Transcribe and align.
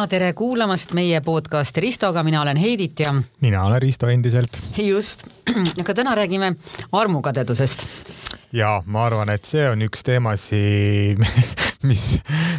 ja 0.00 0.06
tere 0.08 0.32
kuulamast 0.32 0.94
meie 0.96 1.18
podcasti 1.20 1.80
Ristoga, 1.80 2.22
mina 2.24 2.40
olen 2.40 2.56
Heidit 2.56 3.00
ja. 3.00 3.12
mina 3.40 3.64
olen 3.64 3.82
Risto 3.82 4.08
endiselt. 4.08 4.62
just, 4.76 5.26
aga 5.80 5.94
täna 5.94 6.14
räägime 6.14 6.54
armukadedusest. 6.92 7.86
ja 8.52 8.82
ma 8.86 9.04
arvan, 9.04 9.28
et 9.28 9.44
see 9.44 9.68
on 9.70 9.82
üks 9.84 10.04
teemasid 10.06 11.20
mis, 11.90 12.04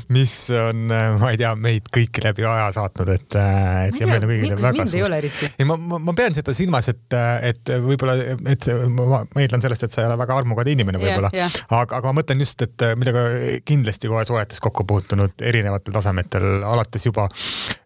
mis 0.10 0.34
on, 0.56 0.88
ma 1.22 1.30
ei 1.30 1.38
tea, 1.38 1.52
meid 1.60 1.90
kõiki 1.94 2.24
läbi 2.26 2.46
aja 2.48 2.70
saatnud, 2.74 3.12
et. 3.14 3.38
et 3.38 4.00
ja 4.02 4.08
meil 4.10 4.24
on 4.26 4.32
kõigil 4.32 4.56
väga 4.58 4.86
suur. 4.90 5.16
ei, 5.16 5.68
ma, 5.68 5.78
ma, 5.78 6.00
ma 6.02 6.16
pean 6.18 6.34
seda 6.38 6.56
silmas, 6.58 6.90
et, 6.92 7.18
et 7.48 7.74
võib-olla, 7.86 8.16
et 8.50 8.66
see, 8.66 8.78
ma 8.90 9.22
eeldan 9.42 9.64
sellest, 9.64 9.86
et 9.86 9.94
sa 9.94 10.04
ei 10.04 10.10
ole 10.10 10.18
väga 10.22 10.40
armukade 10.42 10.74
inimene 10.74 11.02
võib-olla 11.02 11.30
yeah,, 11.36 11.52
yeah. 11.54 11.68
aga, 11.82 12.00
aga 12.00 12.10
ma 12.10 12.22
mõtlen 12.22 12.42
just, 12.42 12.66
et 12.66 12.88
millega 12.98 13.26
kindlasti 13.68 14.10
kohe 14.12 14.24
suhetes 14.28 14.62
kokku 14.64 14.88
puutunud 14.90 15.46
erinevatel 15.52 15.94
tasemetel, 15.96 16.48
alates 16.68 17.06
juba, 17.06 17.28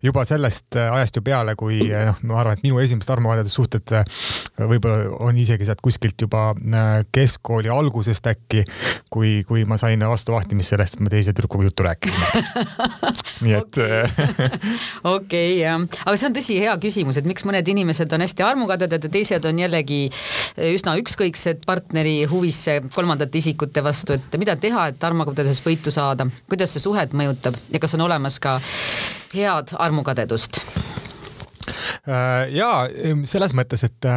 juba 0.06 0.26
sellest 0.28 0.80
ajast 0.86 1.20
ju 1.20 1.26
peale, 1.26 1.58
kui 1.60 1.82
noh, 1.92 2.22
ma 2.30 2.40
arvan, 2.44 2.60
et 2.60 2.66
minu 2.66 2.80
esimesed 2.84 3.12
armukadede 3.12 3.52
suhted 3.52 3.96
võib-olla 4.60 5.12
on 5.26 5.38
isegi 5.40 5.68
sealt 5.68 5.84
kuskilt 5.84 6.22
juba 6.22 6.48
keskkooli 7.16 7.72
algusest 7.72 8.28
äkki, 8.32 8.64
kui, 9.12 9.38
kui 9.48 9.66
ma 9.68 9.78
sain 9.82 10.04
vastu 10.08 10.36
vahtimist 10.36 10.74
sellest, 10.74 10.98
et 10.98 11.06
ma 11.06 11.12
teise 11.12 11.25
teise 11.26 11.34
tüdrukuga 11.34 11.64
juttu 11.64 11.84
rääkisime 11.84 12.26
nii 13.46 13.54
et. 13.58 13.80
okei, 15.16 15.60
jah, 15.60 15.82
aga 16.06 16.16
see 16.18 16.30
on 16.30 16.36
tõsi, 16.38 16.58
hea 16.62 16.76
küsimus, 16.82 17.20
et 17.20 17.28
miks 17.30 17.46
mõned 17.48 17.68
inimesed 17.74 18.14
on 18.16 18.24
hästi 18.26 18.46
armukadedad 18.46 19.08
ja 19.08 19.12
teised 19.12 19.48
on 19.50 19.60
jällegi 19.60 20.04
üsna 20.72 20.96
ükskõiksed 21.02 21.66
partneri 21.68 22.18
huvisse 22.32 22.80
kolmandate 22.96 23.42
isikute 23.42 23.84
vastu, 23.86 24.20
et 24.20 24.40
mida 24.42 24.58
teha, 24.60 24.90
et 24.94 25.10
armukadedusest 25.10 25.66
võitu 25.66 25.94
saada, 25.94 26.30
kuidas 26.50 26.76
see 26.76 26.86
suhet 26.86 27.16
mõjutab 27.18 27.58
ja 27.74 27.82
kas 27.82 27.98
on 27.98 28.06
olemas 28.08 28.40
ka 28.44 28.60
head 29.34 29.76
armukadedust? 29.82 30.62
Äh, 30.62 31.15
ja 32.54 32.70
selles 33.26 33.54
mõttes, 33.58 33.84
et, 33.88 34.08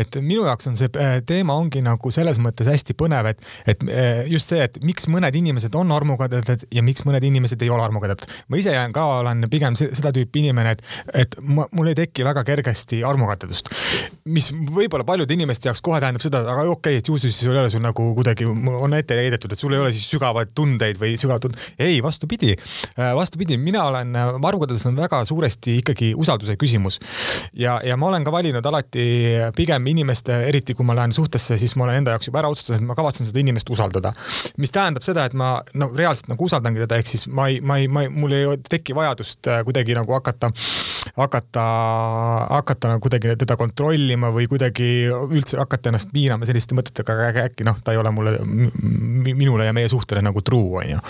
et 0.00 0.16
minu 0.24 0.46
jaoks 0.48 0.68
on 0.70 0.78
see 0.78 0.88
äh, 1.00 1.18
teema 1.26 1.56
ongi 1.60 1.82
nagu 1.84 2.12
selles 2.14 2.38
mõttes 2.42 2.68
hästi 2.70 2.96
põnev, 2.98 3.28
et, 3.32 3.42
et 3.68 3.82
äh, 3.88 4.22
just 4.30 4.52
see, 4.52 4.62
et 4.64 4.78
miks 4.84 5.08
mõned 5.12 5.34
inimesed 5.36 5.74
on 5.78 5.92
armukadedad 5.94 6.64
ja 6.72 6.84
miks 6.84 7.04
mõned 7.04 7.24
inimesed 7.24 7.60
ei 7.64 7.70
ole 7.72 7.84
armukadedad. 7.84 8.24
ma 8.48 8.60
ise 8.60 8.74
ka 8.94 9.04
olen 9.20 9.48
pigem 9.52 9.76
seda 9.76 10.12
tüüpi 10.14 10.44
inimene, 10.44 10.74
et, 10.76 10.84
et 11.24 11.36
mul 11.44 11.92
ei 11.92 11.98
teki 11.98 12.24
väga 12.26 12.44
kergesti 12.48 13.02
armukadedust, 13.04 13.70
mis 14.24 14.50
võib-olla 14.54 15.04
paljude 15.04 15.36
inimeste 15.36 15.68
jaoks 15.68 15.84
kohe 15.84 16.00
tähendab 16.02 16.24
seda, 16.24 16.42
aga 16.44 16.64
okei 16.64 16.96
okay,, 16.96 17.02
et 17.02 17.08
ju 17.12 17.18
siis 17.20 17.42
ei 17.44 17.52
ole 17.52 17.68
sul 17.72 17.84
nagu 17.84 18.08
kuidagi, 18.16 18.48
on 18.48 18.96
ette 18.96 19.18
heidetud, 19.20 19.52
et 19.52 19.60
sul 19.60 19.76
ei 19.76 19.82
ole 19.84 19.92
siis 19.92 20.08
sügavaid 20.14 20.54
tundeid 20.56 21.00
või 21.00 21.18
sügavat 21.20 21.44
tund-. 21.44 21.60
ei, 21.78 22.00
vastupidi, 22.04 22.54
vastupidi, 22.96 23.58
mina 23.60 23.84
olen, 23.90 24.16
armukadedus 24.16 24.86
on 24.88 24.96
väga 24.96 25.24
suuresti 25.28 25.78
ikkagi 25.82 26.14
usalduse 26.16 26.56
küsimus 26.60 27.00
ja, 27.52 27.80
ja 27.84 27.96
ma 27.96 28.06
olen 28.06 28.24
ka 28.24 28.32
valinud 28.32 28.66
alati 28.66 29.04
pigem 29.56 29.86
inimeste, 29.86 30.36
eriti 30.48 30.74
kui 30.74 30.86
ma 30.86 30.96
lähen 30.96 31.12
suhtesse, 31.12 31.58
siis 31.58 31.76
ma 31.76 31.86
olen 31.86 32.02
enda 32.02 32.14
jaoks 32.14 32.28
juba 32.28 32.40
ära 32.42 32.50
otsustanud, 32.52 32.82
et 32.82 32.88
ma 32.88 32.96
kavatsen 32.98 33.28
seda 33.28 33.40
inimest 33.42 33.70
usaldada. 33.70 34.12
mis 34.56 34.72
tähendab 34.74 35.04
seda, 35.06 35.24
et 35.24 35.34
ma 35.38 35.56
no 35.74 35.90
reaalselt 35.94 36.30
nagu 36.32 36.44
usaldangi 36.44 36.82
teda, 36.84 36.98
ehk 37.00 37.10
siis 37.10 37.26
ma 37.28 37.48
ei, 37.50 37.60
ma 37.60 37.78
ei, 37.78 37.88
ma 37.88 38.04
ei, 38.04 38.10
mul 38.12 38.34
ei 38.36 38.58
teki 38.68 38.96
vajadust 38.96 39.50
äh, 39.50 39.62
kuidagi 39.66 39.96
nagu 39.96 40.12
hakata, 40.16 40.50
hakata, 41.16 41.64
hakata 42.50 42.94
nagu 42.94 43.04
kuidagi 43.06 43.36
teda 43.44 43.56
kontrollima 43.60 44.32
või 44.34 44.48
kuidagi 44.50 44.90
üldse 45.10 45.60
hakata 45.62 45.92
ennast 45.92 46.12
piinama 46.12 46.48
selliste 46.48 46.76
mõtetega, 46.76 47.18
aga 47.30 47.48
äkki 47.50 47.66
noh, 47.66 47.80
ta 47.84 47.94
ei 47.94 48.02
ole 48.02 48.12
mulle, 48.14 48.38
minule 48.44 49.68
ja 49.68 49.76
meie 49.76 49.88
suhtele 49.88 50.22
nagu 50.24 50.42
true, 50.42 50.84
onju. 50.84 51.00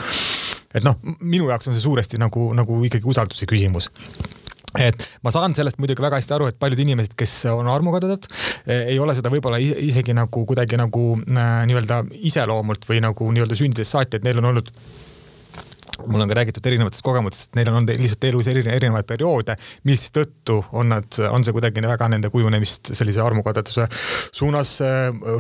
et 0.75 0.87
noh, 0.87 0.99
minu 1.21 1.49
jaoks 1.51 1.71
on 1.71 1.77
see 1.77 1.85
suuresti 1.85 2.21
nagu, 2.21 2.51
nagu 2.57 2.81
ikkagi 2.89 3.09
usalduse 3.15 3.49
küsimus 3.51 3.91
et 4.79 5.07
ma 5.23 5.33
saan 5.35 5.55
sellest 5.57 5.79
muidugi 5.83 6.03
väga 6.03 6.19
hästi 6.21 6.37
aru, 6.37 6.51
et 6.51 6.59
paljud 6.61 6.81
inimesed, 6.85 7.15
kes 7.19 7.35
on 7.53 7.69
armukadedad, 7.71 8.29
ei 8.67 8.99
ole 9.03 9.15
seda 9.17 9.33
võib-olla 9.33 9.61
isegi 9.61 10.17
nagu 10.17 10.45
kuidagi 10.49 10.79
nagu 10.81 11.07
äh, 11.23 11.65
nii-öelda 11.69 12.03
iseloomult 12.31 12.87
või 12.89 13.03
nagu 13.05 13.31
nii-öelda 13.35 13.59
sündidest 13.59 13.95
saati, 13.97 14.19
et 14.19 14.27
neil 14.27 14.43
on 14.43 14.53
olnud 14.53 14.73
mul 16.07 16.21
on 16.21 16.29
ka 16.29 16.39
räägitud 16.41 16.67
erinevatest 16.67 17.05
kogemustest, 17.07 17.51
et 17.51 17.61
neil 17.61 17.71
on 17.71 17.81
olnud 17.81 18.01
lihtsalt 18.01 18.25
elus 18.29 18.49
erinevaid 18.51 19.07
perioode, 19.09 19.57
mistõttu 19.89 20.61
on 20.73 20.93
nad, 20.95 21.19
on 21.31 21.45
see 21.45 21.55
kuidagi 21.55 21.83
väga 21.85 22.09
nende 22.13 22.31
kujunemist 22.33 22.93
sellise 22.95 23.23
armukadeduse 23.25 23.87
suunas, 24.33 24.77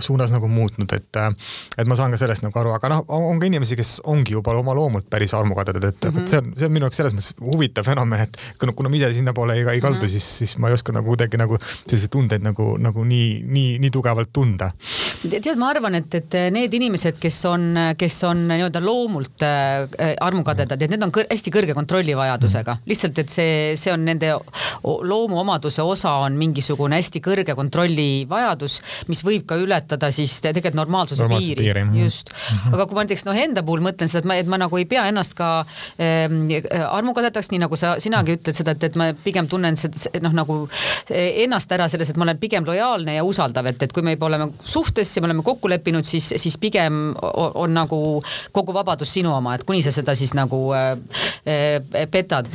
suunas 0.05 0.35
nagu 0.35 0.49
muutnud, 0.49 0.93
et, 0.97 1.21
et 1.79 1.91
ma 1.91 1.99
saan 1.99 2.15
ka 2.15 2.21
sellest 2.21 2.45
nagu 2.47 2.61
aru, 2.61 2.75
aga 2.77 2.93
noh, 2.93 3.05
on 3.09 3.41
ka 3.43 3.49
inimesi, 3.49 3.79
kes 3.79 3.97
ongi 4.11 4.37
juba 4.37 4.55
oma 4.59 4.75
loomult 4.77 5.09
päris 5.11 5.35
armukadedad, 5.35 5.85
et 5.91 6.05
mm 6.05 6.19
-hmm. 6.19 6.29
see 6.31 6.39
on, 6.39 6.53
see 6.59 6.67
on 6.67 6.73
minu 6.73 6.89
jaoks 6.89 7.03
selles 7.03 7.17
mõttes 7.17 7.35
huvitav 7.41 7.85
fenomen, 7.85 8.21
et 8.21 8.39
kuna 8.59 8.89
ma 8.89 8.97
ise 8.97 9.13
sinnapoole 9.15 9.55
ei, 9.55 9.65
ei 9.77 9.81
kaldu 9.81 9.99
mm, 9.99 10.05
-hmm. 10.05 10.11
siis, 10.11 10.39
siis 10.39 10.59
ma 10.59 10.69
ei 10.69 10.75
oska 10.75 10.93
nagu 10.93 11.09
kuidagi 11.09 11.37
nagu 11.37 11.59
selliseid 11.61 12.11
tundeid 12.11 12.43
nagu, 12.43 12.77
nagu 12.79 13.05
nii, 13.05 13.43
nii, 13.47 13.79
nii 13.79 13.91
tugevalt 13.91 14.33
tunda. 14.33 14.71
tead, 15.31 15.57
ma 15.57 15.69
arvan, 15.69 15.95
et, 15.95 16.15
et 16.15 16.37
need 16.51 16.75
inimesed, 16.75 17.19
kes 17.21 17.45
on, 17.51 17.75
kes 17.99 18.25
on 18.25 18.47
nii-öelda 18.49 18.83
loomult 18.85 19.43
äh, 19.43 20.15
armukadedad, 20.21 20.44
kadedad, 20.47 20.81
et 20.81 20.93
need 20.93 21.03
on 21.05 21.13
kõr 21.15 21.29
hästi 21.31 21.53
kõrge 21.55 21.77
kontrollivajadusega, 21.77 22.77
mm. 22.79 22.91
lihtsalt, 22.91 23.21
et 23.23 23.33
see, 23.33 23.55
see 23.81 23.93
on 23.93 24.05
nende 24.07 24.35
loomuomaduse 24.85 25.83
osa 25.83 26.13
on 26.25 26.39
mingisugune 26.39 26.99
hästi 27.01 27.23
kõrge 27.25 27.57
kontrollivajadus, 27.57 28.81
mis 29.09 29.25
võib 29.27 29.47
ka 29.49 29.59
ületada 29.61 30.11
siis 30.15 30.37
tegelikult 30.45 30.79
normaalsuse, 30.83 31.25
normaalsuse 31.25 31.55
piiri, 31.55 31.69
piiri., 31.73 32.05
just 32.05 32.31
mm. 32.33 32.59
-hmm. 32.59 32.75
aga 32.75 32.87
kui 32.87 32.99
ma 32.99 33.05
näiteks 33.07 33.27
noh, 33.29 33.39
enda 33.47 33.63
puhul 33.63 33.85
mõtlen 33.85 34.11
seda, 34.11 34.25
et 34.25 34.29
ma, 34.31 34.39
et 34.43 34.51
ma 34.51 34.61
nagu 34.61 34.79
ei 34.81 34.89
pea 34.89 35.07
ennast 35.11 35.35
ka 35.39 35.51
äh, 35.99 36.29
armukadedaks, 36.91 37.51
nii 37.53 37.63
nagu 37.65 37.77
sa, 37.77 37.97
sinagi 38.01 38.37
ütled 38.39 38.57
seda, 38.57 38.75
et, 38.77 38.85
et 38.91 38.97
ma 39.01 39.13
pigem 39.25 39.49
tunnen 39.49 39.77
seda 39.81 40.21
noh, 40.25 40.35
nagu 40.37 40.59
ennast 41.11 41.73
ära 41.73 41.89
selles, 41.89 42.11
et 42.11 42.21
ma 42.21 42.27
olen 42.29 42.39
pigem 42.41 42.67
lojaalne 42.67 43.17
ja 43.17 43.25
usaldav, 43.25 43.67
et, 43.71 43.83
et 43.83 43.93
kui 43.93 44.03
me 44.03 44.15
juba 44.17 44.29
oleme 44.31 44.51
suhtes 44.65 45.17
ja 45.17 45.23
me 45.23 45.31
oleme 45.31 45.45
kokku 45.47 45.69
leppinud, 45.71 46.05
siis, 46.07 46.33
siis 46.37 46.59
pigem 46.61 47.15
on, 47.15 47.51
on 47.65 47.75
nagu 47.75 47.99
kogu 48.53 48.75
vabadus 48.75 49.15
sinu 49.15 49.33
oma, 49.35 49.55
et 49.55 49.65
kuni 49.67 49.83
sa 49.85 49.93
seda 49.95 50.15
siis 50.19 50.34
nagu 50.35 50.67
äh, 50.75 50.93
äh, 51.47 52.09
petad. 52.11 52.49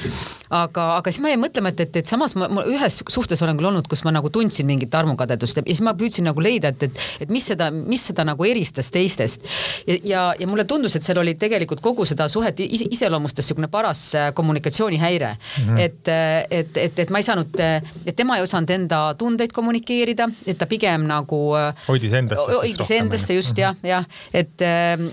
aga, 0.49 0.83
aga 0.97 1.11
siis 1.13 1.21
ma 1.21 1.29
jäin 1.29 1.41
mõtlema, 1.43 1.69
et, 1.69 1.83
et, 1.83 1.97
et 2.01 2.09
samas 2.09 2.33
ma, 2.39 2.47
ma 2.49 2.63
ühes 2.65 2.95
suhtes 3.13 3.41
olen 3.45 3.57
küll 3.59 3.69
olnud, 3.69 3.85
kus 3.89 4.01
ma 4.05 4.13
nagu 4.13 4.31
tundsin 4.33 4.65
mingit 4.65 4.95
armukadedust 4.97 5.59
ja 5.59 5.63
siis 5.67 5.83
ma 5.85 5.93
püüdsin 5.97 6.25
nagu 6.25 6.41
leida, 6.41 6.71
et, 6.73 6.87
et, 6.87 7.03
et 7.25 7.29
mis 7.29 7.45
seda, 7.51 7.69
mis 7.69 8.01
seda 8.09 8.25
nagu 8.25 8.47
eristas 8.47 8.89
teistest. 8.93 9.45
ja, 9.85 9.99
ja, 10.03 10.23
ja 10.39 10.47
mulle 10.49 10.65
tundus, 10.65 10.95
et 10.97 11.05
seal 11.05 11.21
oli 11.21 11.35
tegelikult 11.39 11.83
kogu 11.85 12.05
seda 12.09 12.27
suhet 12.31 12.59
iseloomustas 12.59 13.45
niisugune 13.45 13.69
paras 13.71 14.01
äh, 14.15 14.33
kommunikatsioonihäire 14.33 15.29
mm. 15.29 15.63
-hmm. 15.63 15.79
et, 15.79 16.07
et, 16.49 16.77
et, 16.77 16.99
et 16.99 17.09
ma 17.09 17.21
ei 17.21 17.23
saanud, 17.23 17.61
et 18.05 18.15
tema 18.15 18.37
ei 18.37 18.43
osanud 18.43 18.69
enda 18.69 19.13
tundeid 19.17 19.53
kommunikeerida, 19.53 20.29
et 20.47 20.57
ta 20.57 20.65
pigem 20.65 21.05
nagu. 21.07 21.39
hoidis 21.87 22.13
endasse. 22.13 22.51
hoidis 22.51 22.91
endasse 22.91 23.33
just 23.33 23.57
mm 23.57 23.61
-hmm. 23.61 23.61
jah, 23.61 23.75
jah, 23.83 24.05
et, 24.33 24.61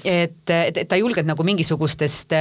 et, 0.04 0.50
et, 0.50 0.78
et 0.78 0.88
ta 0.88 0.96
ei 0.96 1.00
julgenud 1.00 1.28
nagu 1.28 1.42
mingisugustest 1.42 2.32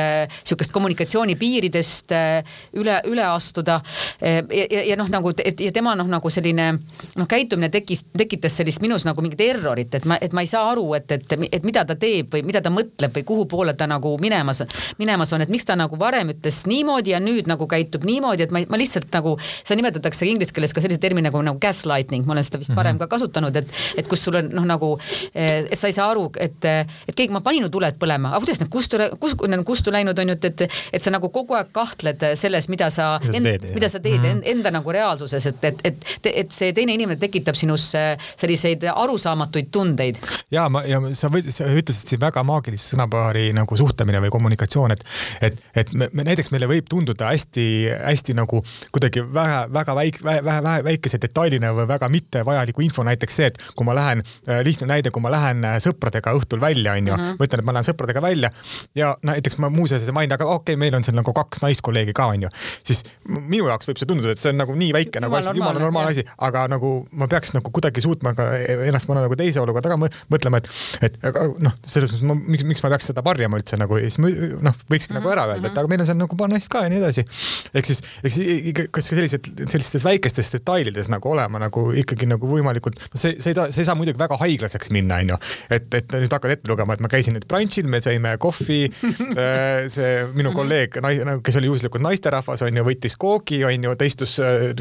sihukest 0.44 0.74
kommunikatsioonipiiridest 0.76 2.16
äh, 2.16 2.58
üle, 2.80 3.00
üle 3.10 3.26
astuda. 3.30 3.80
Ja, 4.22 4.42
ja, 4.50 4.82
ja 4.92 4.96
noh, 4.98 5.10
nagu, 5.12 5.32
et 5.44 5.60
ja 5.62 5.72
tema 5.76 5.96
noh, 5.98 6.08
nagu 6.10 6.30
selline 6.32 6.68
noh, 6.76 7.28
käitumine 7.30 7.70
tekkis, 7.74 8.06
tekitas 8.18 8.58
sellist 8.60 8.82
minus 8.84 9.06
nagu 9.08 9.22
mingit 9.24 9.42
errorit, 9.46 9.94
et 9.98 10.06
ma, 10.08 10.18
et 10.22 10.34
ma 10.36 10.44
ei 10.46 10.50
saa 10.50 10.70
aru, 10.72 10.88
et, 10.98 11.12
et, 11.12 11.36
et 11.52 11.66
mida 11.68 11.86
ta 11.88 11.98
teeb 12.00 12.32
või 12.34 12.46
mida 12.48 12.62
ta 12.64 12.72
mõtleb 12.74 13.16
või 13.16 13.26
kuhu 13.28 13.46
poole 13.52 13.76
ta 13.78 13.88
nagu 13.90 14.16
minemas, 14.22 14.64
minemas 15.02 15.34
on, 15.36 15.44
et 15.46 15.52
miks 15.52 15.68
ta 15.68 15.78
nagu 15.80 16.00
varem 16.00 16.32
ütles 16.34 16.62
niimoodi 16.70 17.14
ja 17.14 17.22
nüüd 17.24 17.50
nagu 17.52 17.68
käitub 17.70 18.06
niimoodi, 18.08 18.48
et 18.48 18.56
ma, 18.56 18.64
ma 18.70 18.80
lihtsalt 18.80 19.10
nagu, 19.16 19.36
seda 19.62 19.80
nimetatakse 19.80 20.28
inglise 20.30 20.56
keeles 20.56 20.74
ka 20.76 20.84
sellise 20.84 21.02
termini 21.04 21.30
nagu, 21.30 21.42
nagu 21.46 21.60
gaslighting, 21.62 22.26
ma 22.28 22.36
olen 22.36 22.46
seda 22.48 22.62
vist 22.62 22.72
-hmm. 22.72 22.82
varem 22.82 23.00
ka 23.02 23.08
kasutanud, 23.12 23.56
et, 23.56 23.72
et 23.98 24.08
kus 24.08 24.24
sul 24.24 24.40
on 24.42 24.50
noh, 24.54 24.66
nagu, 24.66 24.96
et 25.34 25.78
sa 25.78 25.88
ei 25.88 25.96
saa 25.96 26.10
aru, 26.12 26.30
et, 26.40 26.66
et 26.66 27.16
keegi, 27.16 27.34
ma 27.34 27.42
panin 27.42 27.66
ju 27.68 27.70
tuled 27.70 28.00
põlema, 28.02 28.34
aga 28.34 28.44
kuidas 28.44 28.62
need 28.62 28.72
kustu, 28.74 28.98
kus, 29.20 29.36
kustu 29.66 29.92
läinud 30.06 30.20
on 30.20 30.30
ju, 30.30 30.36
et, 30.36 30.46
et, 30.46 30.78
et 30.94 31.04
sa 31.04 31.14
nagu 31.14 31.30
kogu 31.34 31.56
aeg 31.58 31.72
kahtled 31.76 32.24
selles, 32.38 32.70
mida 32.70 32.90
sa, 32.94 33.16
mida 33.26 33.90
sa 33.90 34.00
teed 34.00 34.22
mm 34.22 34.34
enda 34.46 34.70
nagu 34.74 34.92
reaalsuses, 34.92 35.46
et, 35.50 35.64
et, 35.68 35.80
et, 35.88 36.28
et 36.44 36.52
see 36.54 36.74
teine 36.76 36.94
inimene 36.96 37.18
tekitab 37.20 37.56
sinus 37.58 37.88
selliseid 37.96 38.84
arusaamatuid 38.92 39.70
tundeid. 39.74 40.20
ja 40.54 40.68
ma, 40.70 40.84
ja 40.88 41.00
sa 41.18 41.30
võid, 41.32 41.48
sa 41.54 41.68
ütlesid 41.70 42.12
siin 42.12 42.22
väga 42.22 42.44
maagilise 42.46 42.92
sõnapaari 42.92 43.48
nagu 43.56 43.78
suhtlemine 43.80 44.22
või 44.26 44.34
kommunikatsioon, 44.36 44.94
et, 44.96 45.06
et, 45.48 45.62
et 45.82 45.94
me, 45.98 46.10
me 46.14 46.26
näiteks 46.28 46.52
meile 46.54 46.70
võib 46.70 46.90
tunduda 46.92 47.32
hästi-hästi 47.32 48.36
nagu 48.38 48.62
kuidagi 48.96 49.24
väga, 49.34 49.64
väga 49.74 49.96
väike, 49.98 50.26
vähe, 50.28 50.44
vähe 50.46 50.84
väikese 50.90 51.22
detailina 51.22 51.72
või 51.76 51.88
väga 51.90 52.10
mittevajaliku 52.12 52.86
info, 52.86 53.08
näiteks 53.08 53.40
see, 53.42 53.50
et 53.54 53.62
kui 53.76 53.88
ma 53.88 53.96
lähen, 53.98 54.24
lihtne 54.68 54.90
näide, 54.92 55.14
kui 55.16 55.24
ma 55.24 55.34
lähen 55.34 55.66
sõpradega 55.84 56.36
õhtul 56.38 56.62
välja, 56.64 56.98
onju, 57.00 57.18
ma 57.40 57.50
ütlen, 57.50 57.64
et 57.64 57.70
ma 57.72 57.78
lähen 57.80 57.90
sõpradega 57.90 58.24
välja 58.26 58.52
ja 58.96 59.16
näiteks 59.26 59.60
ma 59.64 59.72
muuseas 59.74 59.95
see 60.04 60.16
maine, 60.16 60.36
aga 60.36 60.48
okei 60.48 60.76
okay,, 60.76 60.80
meil 60.80 60.98
on 60.98 61.06
seal 61.06 61.18
nagu 61.18 61.34
kaks 61.36 61.62
naiskolleegi 61.64 62.16
ka 62.18 62.28
onju, 62.34 62.52
siis 62.86 63.04
minu 63.30 63.70
jaoks 63.70 63.90
võib 63.90 64.02
see 64.02 64.10
tunduda, 64.10 64.36
et 64.36 64.42
see 64.42 64.52
on 64.54 64.60
nagu 64.62 64.76
nii 64.78 64.92
väike 64.96 65.24
nagu 65.24 65.38
asi, 65.40 65.54
jumala 65.56 65.82
normaalne 65.82 66.16
asi, 66.16 66.26
aga 66.48 66.66
nagu 66.72 66.94
ma 67.16 67.30
peaks 67.32 67.56
nagu 67.56 67.72
kuidagi 67.74 68.04
suutma 68.04 68.36
ka 68.38 68.48
ennast 68.88 69.10
panna 69.10 69.26
nagu 69.26 69.38
teise 69.40 69.62
olukorda 69.64 69.94
ka 69.94 70.00
mõtlema, 70.02 70.62
et, 70.62 70.70
et 71.10 71.20
aga 71.32 71.48
noh, 71.64 71.76
selles 71.86 72.12
mõttes 72.12 72.26
ma, 72.28 72.38
miks, 72.56 72.68
miks 72.68 72.86
ma 72.86 72.92
peaks 72.94 73.12
seda 73.12 73.24
varjama 73.26 73.60
üldse 73.62 73.80
nagu 73.80 74.00
ja 74.00 74.10
siis 74.10 74.20
noh, 74.22 74.76
võikski 74.92 75.14
mm 75.14 75.18
-hmm. 75.18 75.22
nagu 75.22 75.34
ära 75.34 75.48
öelda, 75.50 75.68
et 75.68 75.72
mhm. 75.72 75.80
aga 75.80 75.94
meil 75.94 76.04
on 76.04 76.10
seal 76.10 76.20
nagu 76.20 76.40
paar 76.40 76.52
naist 76.52 76.72
ka 76.72 76.84
ja 76.86 76.92
nii 76.92 77.02
edasi. 77.02 77.26
ehk 77.74 77.90
siis, 77.90 78.02
ehk 78.24 78.34
siis 78.36 78.82
kas 78.92 79.10
sellised, 79.12 79.52
sellistes 79.70 80.06
väikestes 80.06 80.52
detailides 80.54 81.10
nagu 81.12 81.32
olema 81.32 81.62
nagu 81.62 81.88
ikkagi 81.96 82.28
nagu 82.30 82.50
võimalikult, 82.50 83.00
no 83.14 83.22
see, 83.22 83.36
see 83.40 83.54
ei 83.54 83.58
saa, 83.58 83.72
see 83.72 83.84
ei 83.84 83.90
saa 83.90 83.98
muidugi 83.98 84.20
väga 84.20 84.38
haiglaseks 84.42 84.92
minna, 84.96 85.20
onju. 85.24 85.38
et, 85.70 85.88
et 86.00 86.18
nüüd 86.18 86.34
hakkad 86.36 86.56
ette 86.56 86.72
lugema, 86.72 86.96
et 86.96 87.04
ma 87.04 87.12
käisin 87.12 87.36
nüüd 87.38 87.48
brunch'il, 87.50 87.90
me 87.92 88.02
sõime 88.04 88.36
kohvi 88.42 88.82
äh, 88.90 89.85
see 89.92 90.26
minu 90.34 90.52
mhm. 90.52 90.56
kolleeg, 90.58 91.00
kes 91.46 91.60
oli 91.60 91.70
juhuslikult 91.70 92.04
naisterahvas, 92.06 92.64
onju, 92.66 92.86
võttis 92.88 93.18
koogi, 93.20 93.62
onju, 93.68 93.96
ta 94.00 94.08
istus 94.08 94.38
äh, 94.44 94.72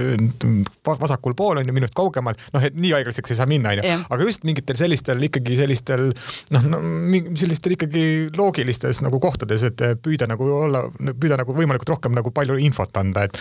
vasakul 0.84 1.36
pool, 1.38 1.62
onju, 1.62 1.76
minust 1.76 1.96
kaugemal. 1.98 2.36
noh, 2.54 2.64
et 2.64 2.76
nii 2.78 2.94
haiglaseks 2.96 3.34
ei 3.34 3.40
saa 3.40 3.48
minna, 3.50 3.74
onju. 3.74 3.96
aga 4.16 4.28
just 4.28 4.46
mingitel 4.48 4.78
sellistel 4.78 5.22
ikkagi 5.28 5.58
sellistel 5.58 6.10
noh 6.54 6.68
no, 6.68 6.80
no, 6.80 7.22
sellistel 7.38 7.76
ikkagi 7.76 8.04
loogilistes 8.36 9.02
nagu 9.04 9.20
kohtades, 9.22 9.66
et 9.70 9.84
püüda 10.04 10.28
nagu 10.30 10.48
olla, 10.64 10.84
püüda 10.98 11.38
nagu 11.40 11.56
võimalikult 11.56 11.96
rohkem 11.96 12.16
nagu 12.16 12.32
palju 12.34 12.58
infot 12.62 13.00
anda, 13.00 13.26
et 13.28 13.38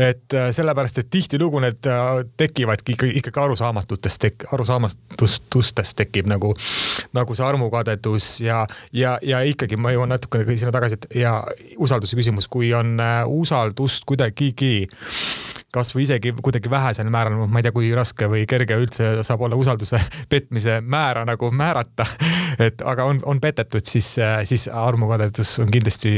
et 0.00 0.34
äh, 0.34 0.48
sellepärast, 0.56 0.98
et 0.98 1.10
tihtilugu 1.12 1.60
need 1.60 1.86
äh, 1.86 2.22
tekivadki 2.40 2.94
ikkagi, 2.96 3.12
ikkagi 3.20 3.42
arusaamatutest, 3.42 4.26
arusaamatustest 4.52 5.96
tekib 6.00 6.30
nagu, 6.30 6.54
nagu 7.16 7.36
see 7.36 7.44
armukadedus 7.44 8.30
ja, 8.44 8.62
ja, 8.96 9.18
ja 9.22 9.42
ikkagi 9.44 9.76
ma 9.76 9.92
jõuan 9.94 10.14
natukene 10.14 10.56
sinna 10.56 10.72
tagasi, 10.74 10.96
et 10.96 11.20
ja 11.20 11.36
usalduse 11.78 12.16
küsimus, 12.16 12.48
kui 12.48 12.72
on 12.76 12.96
äh, 13.02 13.22
usaldust 13.28 14.08
kuidagigi 14.08 14.86
kasvõi 15.74 16.04
isegi 16.04 16.32
kuidagi 16.42 16.70
vähesel 16.70 17.10
määral, 17.12 17.36
ma 17.46 17.60
ei 17.60 17.66
tea, 17.66 17.74
kui 17.74 17.90
raske 17.94 18.26
või 18.30 18.42
kerge 18.50 18.76
üldse 18.80 19.10
saab 19.26 19.44
olla 19.46 19.58
usalduse 19.58 20.00
petmise 20.32 20.80
määra 20.82 21.24
nagu 21.28 21.50
määrata. 21.54 22.06
et 22.58 22.82
aga 22.84 23.06
on, 23.08 23.20
on 23.24 23.40
petetud, 23.40 23.86
siis, 23.86 24.08
siis 24.44 24.66
armukadedus 24.68 25.58
on 25.62 25.70
kindlasti 25.70 26.12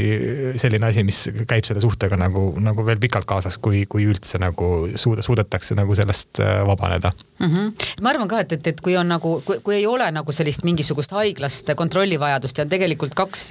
selline 0.59 0.89
asi, 0.89 1.03
mis 1.07 1.21
käib 1.47 1.67
selle 1.67 1.83
suhtega 1.83 2.17
nagu, 2.19 2.47
nagu 2.59 2.85
veel 2.85 2.99
pikalt 3.01 3.29
kaasas, 3.29 3.57
kui, 3.57 3.72
kui 3.89 4.07
üldse 4.09 4.39
nagu 4.41 4.71
suuda, 4.95 5.25
suudetakse 5.25 5.77
nagu 5.79 5.95
sellest 5.97 6.41
äh, 6.43 6.61
vabaneda 6.67 7.11
mm. 7.39 7.47
-hmm. 7.47 7.87
ma 8.01 8.09
arvan 8.09 8.27
ka, 8.27 8.39
et, 8.39 8.51
et, 8.57 8.67
et 8.67 8.81
kui 8.81 8.97
on 8.97 9.07
nagu, 9.07 9.35
kui 9.45 9.75
ei 9.75 9.85
ole 9.87 10.11
nagu 10.11 10.31
sellist 10.31 10.63
mingisugust 10.63 11.11
haiglast 11.11 11.73
kontrollivajadust 11.75 12.57
ja 12.57 12.65
on 12.67 12.69
tegelikult 12.69 13.13
kaks 13.17 13.49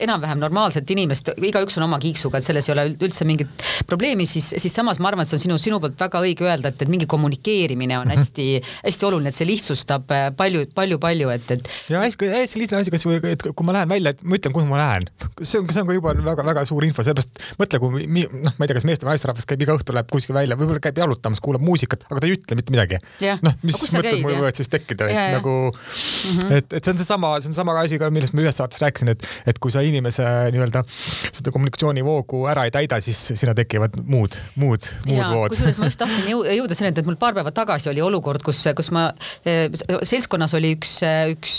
enam-vähem 0.00 0.38
normaalset 0.38 0.90
inimest, 0.90 1.30
igaüks 1.36 1.78
on 1.78 1.86
oma 1.88 1.98
kiiksuga, 2.02 2.38
et 2.38 2.46
selles 2.46 2.68
ei 2.68 2.74
ole 2.74 2.86
üldse 2.94 3.26
mingit 3.28 3.64
probleemi, 3.86 4.26
siis, 4.26 4.54
siis 4.58 4.74
samas 4.74 5.00
ma 5.00 5.10
arvan, 5.10 5.24
et 5.24 5.30
see 5.30 5.38
on 5.38 5.44
sinu, 5.44 5.58
sinu 5.60 5.80
poolt 5.82 5.98
väga 6.00 6.22
õige 6.24 6.46
öelda, 6.46 6.72
et, 6.72 6.82
et 6.82 6.90
mingi 6.90 7.08
kommunikeerimine 7.10 7.98
on 7.98 8.12
hästi-hästi 8.14 8.62
mm 8.62 8.84
-hmm. 8.84 9.08
oluline, 9.08 9.28
et 9.28 9.38
see 9.38 9.48
lihtsustab 9.48 10.10
äh, 10.10 10.26
palju, 10.36 10.66
palju, 10.74 10.98
palju, 10.98 11.30
et, 11.34 11.50
et. 11.50 11.68
ja 11.88 12.02
hästi, 12.04 12.30
hästi 12.34 12.62
lihtne 12.62 12.78
asi, 12.78 12.94
kas 12.94 13.06
või, 13.06 13.20
et 13.32 13.42
kui 13.42 13.66
ma 13.66 13.76
lähen 13.78 13.88
välja, 13.88 14.14
et 14.14 14.22
ma 14.22 14.38
ütlen, 14.38 14.52
kuhu 14.52 14.66
ma 14.66 14.78
lähen. 14.78 15.08
see 15.42 15.60
on, 15.60 15.68
see 15.72 15.82
on 15.82 15.88
ka 15.88 15.98
juba 15.98 16.14
väga-väga 16.24 16.64
suur 16.64 16.84
info, 16.84 17.02
sellepärast 17.02 17.58
mõtle, 17.60 17.78
kui 17.82 18.06
noh, 18.06 18.52
ma 18.58 18.64
ei 18.64 18.68
tea, 18.68 18.78
kas 18.78 18.88
meeste 18.88 19.06
või 19.06 19.14
naisterahvas 19.24 19.48
käib 19.48 19.62
iga 19.64 19.74
õhtu, 19.76 19.94
läheb 19.96 20.10
kuskile 20.12 20.36
välja, 20.36 20.56
võib-olla 20.58 20.82
käib 20.82 20.98
jalutamas, 21.00 21.40
kuulab 21.44 21.64
muusikat, 21.64 22.04
aga 22.10 22.20
ta 22.20 22.28
ei 22.28 22.36
ütle 22.36 22.58
mitte 22.58 22.74
midagi. 22.74 23.00
noh, 23.44 23.56
mis 23.64 23.80
mõtted 23.94 24.20
mul 24.22 24.36
võivad 24.36 24.58
siis 24.58 24.70
tekkida, 24.72 25.08
et 25.08 25.36
nagu 25.38 25.54
mm, 25.70 26.38
-hmm. 26.38 26.52
et, 26.58 26.72
et 26.72 26.84
see 26.84 26.92
on 26.92 27.00
seesama, 27.00 27.32
see 27.40 27.50
on 27.50 27.56
sama 27.56 27.76
asi 27.80 27.98
ka, 28.00 28.10
millest 28.14 28.36
ma 28.36 28.44
ühes 28.44 28.58
saates 28.60 28.82
rääkisin, 28.82 29.14
et, 29.14 29.28
et 29.46 29.58
kui 29.58 29.72
sa 29.72 29.82
inimese 29.84 30.24
nii-öelda 30.54 30.84
seda 31.30 31.52
kommunikatsioonivoogu 31.54 32.44
ära 32.50 32.66
ei 32.68 32.74
täida, 32.74 33.00
siis 33.04 33.20
sinna 33.32 33.54
tekivad 33.56 33.96
muud, 34.02 34.36
muud, 34.60 34.90
muud 35.08 35.24
vood. 35.32 35.54
kusjuures 35.54 35.80
ma 35.80 35.90
just 35.90 36.02
tahtsin 36.02 36.28
jõuda 36.30 36.76
selleni, 36.76 37.00
et 37.00 37.08
mul 37.08 37.18
paar 37.20 37.36
päeva 37.36 37.54
tagasi 37.54 37.90
oli 37.92 38.04
olukord, 38.04 38.44
kus, 38.44 38.64
kus 38.76 38.92
ma, 38.94 39.08
eh, 39.48 39.66
seltskonnas 40.02 40.56
oli 40.58 40.74
üks, 40.76 40.98
üks, 41.34 41.56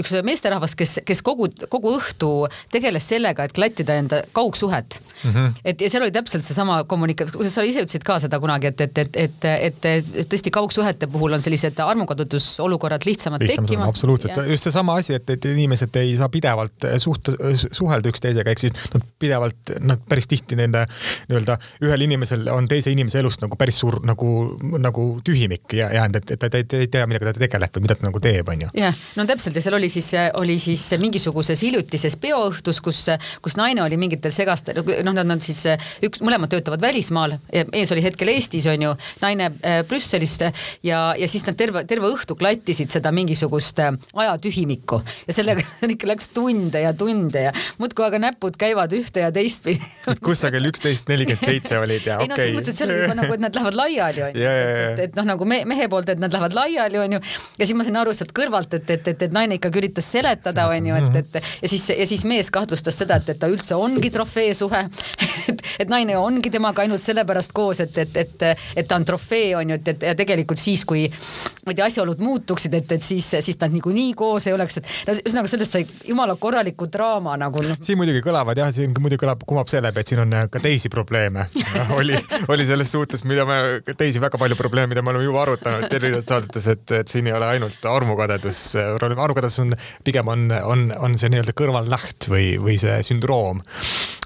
üks 0.00 0.16
meesterahvas, 0.26 0.76
kes, 0.78 0.98
kes 1.06 1.22
kogu, 1.26 1.50
kogu 1.70 1.94
õhtu 1.98 2.32
tegeles 2.72 3.06
sellega, 3.12 3.46
et 3.46 3.54
klattida 3.56 3.96
enda 4.00 4.22
kaugsuhet 4.36 4.98
mm. 5.24 5.32
-hmm. 5.32 5.60
et 5.64 5.80
ja 5.80 5.90
seal 5.90 6.04
oli 6.06 6.14
täpselt 6.14 6.44
seesama 6.46 6.79
kommunikatsioon, 6.88 7.50
sa 7.50 7.64
ise 7.66 7.84
ütlesid 7.84 8.04
ka 8.06 8.18
seda 8.22 8.40
kunagi, 8.42 8.70
et, 8.70 8.80
et, 8.86 8.98
et, 9.00 9.16
et, 9.24 9.48
et, 9.90 10.20
tõesti 10.30 10.52
kaugsuhete 10.54 11.08
puhul 11.10 11.36
on 11.36 11.44
sellised 11.44 11.78
armukadutusolukorrad 11.84 13.06
lihtsamad 13.08 13.42
Lihtsam 13.44 13.66
tekkima. 13.66 13.88
absoluutselt, 13.90 14.38
just 14.50 14.68
seesama 14.68 14.96
asi, 15.00 15.14
et, 15.18 15.30
et 15.30 15.50
inimesed 15.52 15.96
ei 16.00 16.14
saa 16.18 16.28
pidevalt 16.32 16.88
suht-, 17.02 17.32
suhelda 17.66 18.12
üksteisega, 18.12 18.54
ehk 18.54 18.64
siis 18.64 18.76
nad 18.94 19.06
pidevalt, 19.18 19.74
nad 19.84 20.02
päris 20.08 20.30
tihti 20.30 20.58
nende 20.58 20.84
nii-öelda 21.30 21.58
ühel 21.86 22.06
inimesel 22.06 22.48
on 22.52 22.68
teise 22.70 22.92
inimese 22.94 23.20
elust 23.20 23.42
nagu 23.44 23.58
päris 23.60 23.80
suur 23.80 24.00
nagu, 24.06 24.30
nagu 24.78 25.06
tühimik 25.24 25.74
jäänud, 25.76 26.20
et, 26.20 26.34
et 26.36 26.46
ta 26.46 26.60
ei, 26.60 26.88
tea, 26.90 27.06
millega 27.10 27.30
ta 27.32 27.42
tegeleb 27.42 27.76
või 27.76 27.86
mida 27.86 27.96
ta 27.98 28.06
nagu 28.06 28.22
teeb, 28.22 28.48
onju. 28.54 28.70
jah, 28.78 29.02
no 29.18 29.26
täpselt 29.28 29.56
ja 29.56 29.64
seal 29.64 29.78
oli 29.78 29.90
siis, 29.92 30.12
oli 30.38 30.58
siis 30.62 30.84
mingisuguses 31.00 31.64
hiljutises 31.66 32.16
peoõhtus, 32.20 32.80
kus, 32.84 33.02
kus 33.42 33.56
naine 33.58 33.82
oli 33.82 33.98
mingitel 34.00 34.34
segastel, 34.34 34.82
noh, 34.84 35.16
nad 35.16 35.36
on 35.36 35.42
siis 35.44 35.64
üks, 36.06 36.22
mõlemad 36.24 36.52
töötavad 36.52 36.69
välismaal, 36.80 37.36
ees 37.52 37.92
oli 37.92 38.04
hetkel 38.04 38.30
Eestis 38.32 38.66
onju, 38.70 38.92
naine 39.22 39.50
äh, 39.66 39.80
Brüsselist 39.88 40.44
ja, 40.86 41.00
ja 41.18 41.28
siis 41.28 41.44
nad 41.46 41.58
terve, 41.58 41.82
terve 41.88 42.10
õhtu 42.12 42.36
klattisid 42.38 42.92
seda 42.92 43.12
mingisugust 43.14 43.80
äh, 43.82 43.92
ajatühimikku. 44.14 45.00
Ja 45.26 45.36
sellega 45.36 45.64
ikka 45.94 46.10
läks 46.10 46.30
tunde 46.36 46.84
ja 46.84 46.92
tunde 46.94 47.46
ja 47.48 47.54
muudkui 47.78 48.06
aga 48.06 48.20
näpud 48.22 48.58
käivad 48.60 48.94
ühte 48.96 49.24
ja 49.24 49.32
teistpidi. 49.34 49.82
kus 50.24 50.44
sa 50.44 50.52
kell 50.54 50.70
üksteist 50.70 51.10
nelikümmend 51.10 51.46
seitse 51.46 51.78
olid? 51.80 52.06
Ja 52.06 52.20
okei 52.20 52.28
ei 52.28 52.30
no 52.30 52.38
selles 52.38 52.56
mõttes, 52.56 52.74
et 52.74 52.80
seal 52.80 52.92
oli 52.92 53.02
juba 53.04 53.18
nagu, 53.18 53.36
et 53.36 53.44
nad 53.44 53.58
lähevad 53.58 53.78
laiali 53.78 54.22
yeah, 54.22 54.38
yeah. 54.38 54.70
et, 54.70 54.90
et, 54.90 55.02
et 55.08 55.18
noh, 55.18 55.28
nagu 55.32 55.48
me, 55.48 55.62
mehe 55.68 55.88
poolt, 55.92 56.12
et 56.12 56.22
nad 56.22 56.32
lähevad 56.32 56.56
laiali 56.56 57.00
onju 57.00 57.20
ja 57.20 57.66
siis 57.66 57.76
ma 57.78 57.86
sain 57.86 57.98
aru 58.00 58.14
sealt 58.16 58.34
kõrvalt, 58.36 58.74
et, 58.78 58.90
et, 58.96 59.10
et, 59.14 59.26
et 59.28 59.34
naine 59.34 59.58
ikkagi 59.58 59.82
üritas 59.82 60.10
seletada 60.12 60.66
onju, 60.70 60.98
et, 61.00 61.20
et 61.22 61.40
ja 61.64 61.70
siis 61.70 61.88
ja 61.94 62.06
siis 62.08 62.24
mees 62.28 62.50
kahtlustas 62.54 62.98
seda, 63.00 63.20
et, 63.20 63.32
et 63.34 63.40
ta 63.40 63.50
üldse 63.50 63.78
ongi 63.78 64.12
trofeesuhe 64.14 64.82
et, 65.50 65.64
et 65.84 65.92
naine 65.92 66.18
ongi 66.20 66.52
temaga 66.60 66.84
ainult 66.84 67.00
sellepärast 67.00 67.54
koos, 67.56 67.80
et, 67.80 67.98
et, 67.98 68.16
et, 68.20 68.44
et 68.76 68.88
ta 68.88 68.98
on 69.00 69.06
trofee 69.08 69.54
onju, 69.56 69.80
et, 69.80 69.92
et 69.94 70.06
ja 70.10 70.14
tegelikult 70.18 70.60
siis, 70.60 70.84
kui 70.88 71.06
ma 71.08 71.72
ei 71.72 71.78
tea, 71.78 71.88
asjaolud 71.88 72.20
muutuksid, 72.22 72.74
et, 72.76 72.92
et 72.96 73.04
siis, 73.04 73.26
siis 73.40 73.58
nad 73.60 73.72
niikuinii 73.72 74.12
koos 74.18 74.48
ei 74.50 74.56
oleks, 74.56 74.80
et 74.80 74.90
no 75.08 75.16
ühesõnaga 75.16 75.52
sellest 75.52 75.76
sai 75.76 75.86
jumala 76.08 76.36
korraliku 76.40 76.88
draama 76.92 77.36
nagu 77.40 77.64
no.. 77.64 77.78
siin 77.84 77.98
muidugi 78.00 78.22
kõlavad 78.24 78.60
jah, 78.60 78.72
siin 78.74 78.92
muidugi 78.98 79.24
kõlab, 79.24 79.44
kumab 79.48 79.70
selle 79.72 79.88
läbi, 79.88 80.02
et 80.02 80.12
siin 80.12 80.22
on 80.24 80.36
ka 80.52 80.62
teisi 80.62 80.92
probleeme 80.92 81.46
oli, 81.98 82.18
oli 82.52 82.68
selles 82.68 82.92
suhtes, 82.92 83.24
mida 83.28 83.46
me, 83.48 83.60
teisi 83.94 84.22
väga 84.22 84.40
palju 84.40 84.58
probleeme, 84.58 84.92
mida 84.92 85.04
me 85.04 85.14
oleme 85.14 85.28
juba 85.28 85.44
arutanud 85.46 85.88
erinevates 86.00 86.34
saadetes, 86.34 86.68
et, 86.74 86.84
et 87.00 87.12
siin 87.12 87.30
ei 87.30 87.36
ole 87.36 87.48
ainult 87.56 87.88
armukadedus, 87.88 88.64
armukadedus 89.00 89.60
on 89.64 89.74
pigem 90.04 90.28
on, 90.28 90.48
on, 90.64 90.86
on 91.00 91.18
see 91.20 91.32
nii-öelda 91.32 91.56
kõrvalnäht 91.56 92.28
või, 92.30 92.52
või 92.60 92.76
see 92.80 93.00
sündroom. 93.06 93.64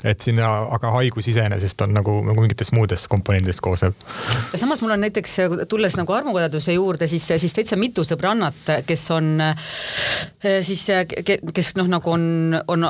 et 0.05 0.21
siin 0.21 0.41
aga 0.45 0.91
haigus 0.99 1.29
iseenesest 1.31 1.81
on 1.87 1.95
nagu, 1.97 2.19
nagu 2.29 2.45
mingitest 2.45 2.75
muudest 2.77 3.09
komponentidest 3.13 3.63
koosneb. 3.65 3.95
samas 4.55 4.83
mul 4.83 4.95
on 4.97 5.05
näiteks, 5.07 5.37
tulles 5.69 5.97
nagu 6.01 6.13
armukadeduse 6.13 6.77
juurde, 6.77 7.09
siis, 7.11 7.27
siis 7.37 7.55
täitsa 7.57 7.79
mitu 7.81 8.05
sõbrannat, 8.07 8.73
kes 8.87 9.11
on 9.15 9.33
siis, 10.63 10.87
kes 11.55 11.75
noh, 11.81 11.91
nagu 11.97 12.15
on, 12.15 12.61
on 12.69 12.89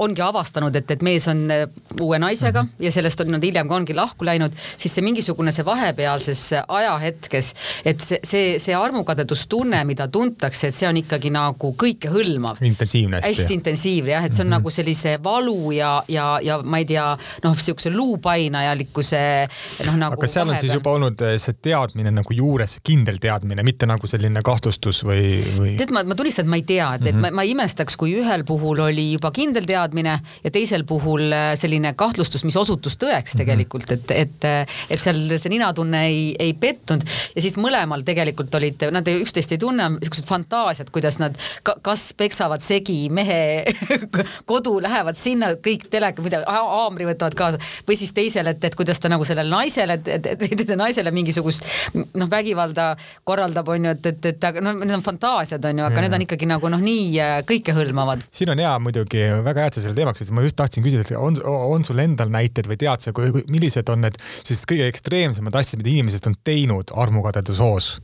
ongi 0.00 0.22
avastanud, 0.24 0.76
et, 0.76 0.90
et 0.94 1.02
mees 1.04 1.26
on 1.30 1.42
äh, 1.52 1.66
uue 2.00 2.18
naisega 2.18 2.62
mm 2.62 2.68
-hmm. 2.68 2.84
ja 2.84 2.92
sellest 2.92 3.20
on 3.20 3.30
nad 3.34 3.44
hiljem 3.44 3.68
ka 3.68 3.76
ongi 3.76 3.94
lahku 3.94 4.24
läinud, 4.24 4.52
siis 4.76 4.94
see 4.94 5.04
mingisugune 5.04 5.52
see 5.52 5.64
vahepealses 5.64 6.42
ajahetkes, 6.68 7.54
et 7.84 8.00
see, 8.00 8.20
see, 8.24 8.58
see 8.58 8.74
armukadedustunne, 8.76 9.84
mida 9.84 10.08
tuntakse, 10.08 10.68
et 10.68 10.74
see 10.74 10.88
on 10.88 10.96
ikkagi 10.96 11.30
nagu 11.30 11.74
kõikehõlmav. 11.82 12.62
intensiivne 12.64 13.20
hästi. 13.20 13.42
hästi 13.42 13.54
intensiivne 13.54 14.10
jah, 14.16 14.24
et 14.24 14.32
see 14.32 14.42
on 14.42 14.48
mm 14.48 14.52
-hmm. 14.52 14.58
nagu 14.58 14.70
sellise 14.70 15.18
valu 15.24 15.72
ja, 15.72 15.92
ja, 16.08 16.38
ja 16.42 16.58
ma 16.62 16.78
ei 16.78 16.84
tea, 16.84 17.18
noh, 17.44 17.58
sihukese 17.58 17.90
luupainajalikkuse 17.90 19.48
noh, 19.86 19.96
nagu. 19.96 20.14
aga 20.14 20.26
seal 20.26 20.48
on 20.48 20.54
vahepeal. 20.54 20.60
siis 20.60 20.74
juba 20.74 20.90
olnud 20.90 21.20
äh, 21.20 21.36
see 21.38 21.54
teadmine 21.62 22.10
nagu 22.10 22.32
juures, 22.32 22.78
kindel 22.82 23.18
teadmine, 23.20 23.62
mitte 23.62 23.86
nagu 23.86 24.06
selline 24.06 24.42
kahtlustus 24.42 25.04
või, 25.04 25.44
või? 25.58 25.76
tead, 25.76 25.90
ma, 25.90 26.04
ma 26.04 26.14
tunnistan, 26.14 26.44
et 26.44 26.50
ma 26.50 26.56
ei 26.56 26.62
tea, 26.62 26.94
et 26.94 27.00
mm, 27.00 27.06
-hmm. 27.06 27.08
et 27.08 27.14
mhm. 27.14 27.20
ma, 27.20 27.42
ma 27.42 27.42
imestaks, 27.42 27.96
kui 27.96 28.16
ühel 28.20 28.44
puhul 28.44 28.80
oli 28.88 29.12
juba 29.12 29.30
kindel 29.30 29.66
teadmine 29.66 29.89
teadmine 29.90 30.20
ja 30.44 30.50
teisel 30.50 30.84
puhul 30.84 31.32
äh, 31.32 31.52
selline 31.58 31.92
kahtlustus, 31.98 32.44
mis 32.44 32.56
osutus 32.56 32.96
tõeks 33.00 33.34
mhm. 33.34 33.42
tegelikult, 33.42 33.90
et, 33.90 34.10
et, 34.10 34.46
et 34.90 35.00
seal 35.00 35.20
see 35.36 35.52
ninatunne 35.52 36.04
ei, 36.06 36.22
ei 36.38 36.54
pettunud 36.54 37.04
ja 37.34 37.42
siis 37.42 37.56
mõlemal 37.60 38.04
tegelikult 38.06 38.54
olid, 38.54 38.86
nad 38.94 39.06
üksteist 39.10 39.52
ei 39.54 39.60
tunne, 39.60 39.90
siuksed 40.04 40.28
fantaasiad, 40.28 40.90
kuidas 40.94 41.18
nad 41.20 41.36
ka, 41.66 41.76
kas 41.82 42.10
peksavad 42.18 42.62
segi 42.64 43.08
mehe 43.12 43.64
kodu, 44.50 44.78
lähevad 44.82 45.18
sinna 45.18 45.52
kõik 45.60 45.88
teleka, 45.90 46.22
mida 46.24 46.42
haamri 46.46 47.08
võtavad 47.10 47.36
kaasa 47.38 47.60
või 47.88 47.98
siis 47.98 48.14
teisel, 48.16 48.50
et, 48.50 48.60
et, 48.60 48.70
et 48.70 48.78
kuidas 48.78 49.00
ta 49.00 49.10
nagu 49.10 49.26
sellele 49.26 49.50
naisele, 49.50 49.98
et, 49.98 50.30
et, 50.30 50.46
et 50.46 50.74
naisele 50.78 51.12
mingisugust 51.14 51.66
noh, 51.94 52.30
vägivalda 52.30 52.92
korraldab, 53.26 53.68
on 53.74 53.90
ju, 53.90 53.96
et, 53.96 54.10
et, 54.12 54.30
et 54.30 54.60
noh, 54.62 54.76
need 54.78 54.96
on 54.96 55.04
fantaasiad, 55.04 55.64
on 55.70 55.82
ju, 55.82 55.86
aga 55.88 55.98
ja. 55.98 56.06
need 56.06 56.18
on 56.18 56.26
ikkagi 56.26 56.48
nagu 56.50 56.72
noh, 56.72 56.82
nii 56.84 57.06
äh, 57.20 57.36
kõikehõlmavad. 57.48 58.26
siin 58.34 58.52
on 58.52 58.62
hea 58.62 58.72
muidugi, 58.82 59.22
väga 59.44 59.64
hea, 59.64 59.69
et 59.70 59.78
sa 59.78 59.84
selle 59.84 59.96
teemaks 59.98 60.32
ma 60.34 60.44
just 60.44 60.58
tahtsin 60.58 60.84
küsida, 60.84 61.06
et 61.06 61.14
on, 61.16 61.38
on 61.46 61.86
sul 61.86 62.02
endal 62.02 62.32
näiteid 62.32 62.68
või 62.70 62.78
tead 62.80 63.06
sa, 63.06 63.14
millised 63.50 63.92
on 63.92 64.04
need 64.06 64.18
siis 64.42 64.64
kõige 64.68 64.90
ekstreemsemad 64.90 65.60
asjad, 65.62 65.80
mida 65.80 65.94
inimesed 65.94 66.26
on 66.30 66.36
teinud 66.44 66.94
armukadedushoos? 67.04 67.94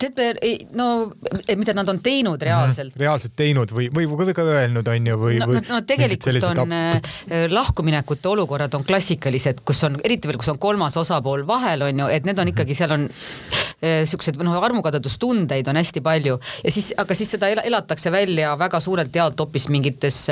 Teate, 0.00 0.30
no 0.76 0.86
mida 1.56 1.74
nad 1.76 1.88
on 1.88 2.00
teinud 2.02 2.42
reaalselt. 2.42 2.94
-hmm. 2.94 3.00
reaalselt 3.04 3.36
teinud 3.36 3.72
või, 3.74 3.88
või, 3.94 4.06
või 4.08 4.34
ka 4.36 4.42
öelnud, 4.42 4.88
on 4.88 5.06
ju, 5.06 5.18
või 5.20 5.38
no,. 5.40 5.46
no, 5.54 5.62
no 5.68 5.80
tegelikult 5.86 6.58
on 6.64 6.72
äh, 6.76 7.00
lahkuminekute 7.50 8.28
olukorrad 8.28 8.74
on 8.74 8.84
klassikalised, 8.84 9.62
kus 9.64 9.84
on, 9.84 9.98
eriti 10.04 10.28
veel, 10.28 10.38
kus 10.40 10.52
on 10.52 10.58
kolmas 10.58 10.96
osapool 11.00 11.46
vahel, 11.46 11.86
on 11.88 12.04
ju, 12.04 12.08
et 12.10 12.28
need 12.28 12.38
on 12.38 12.48
mhm. 12.48 12.54
ikkagi, 12.54 12.76
seal 12.78 12.96
on 12.96 13.06
äh, 13.08 14.02
siuksed 14.08 14.40
noh, 14.42 14.58
armukadedustundeid 14.64 15.68
on 15.68 15.80
hästi 15.80 16.02
palju 16.04 16.38
ja 16.64 16.72
siis, 16.72 16.92
aga 17.00 17.16
siis 17.16 17.34
seda 17.36 17.50
elatakse 17.50 18.12
välja 18.12 18.54
väga 18.58 18.80
suurelt 18.80 19.14
jaolt 19.16 19.38
hoopis 19.40 19.68
mingites, 19.72 20.22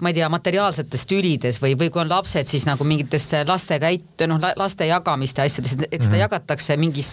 ma 0.00 0.12
ei 0.12 0.18
tea, 0.18 0.28
materiaalsetes 0.32 1.06
tülides 1.10 1.60
või, 1.62 1.74
või 1.78 1.90
kui 1.92 2.02
on 2.02 2.10
lapsed, 2.10 2.48
siis 2.50 2.66
nagu 2.68 2.84
mingites 2.84 3.30
laste 3.48 3.78
käit-, 3.82 4.26
noh, 4.28 4.40
laste 4.56 4.86
jagamiste 4.88 5.44
asjades, 5.44 5.76
et 5.76 5.86
seda 5.86 5.98
mm 5.98 6.12
-hmm. 6.12 6.22
jagatakse 6.24 6.76
mingis, 6.80 7.12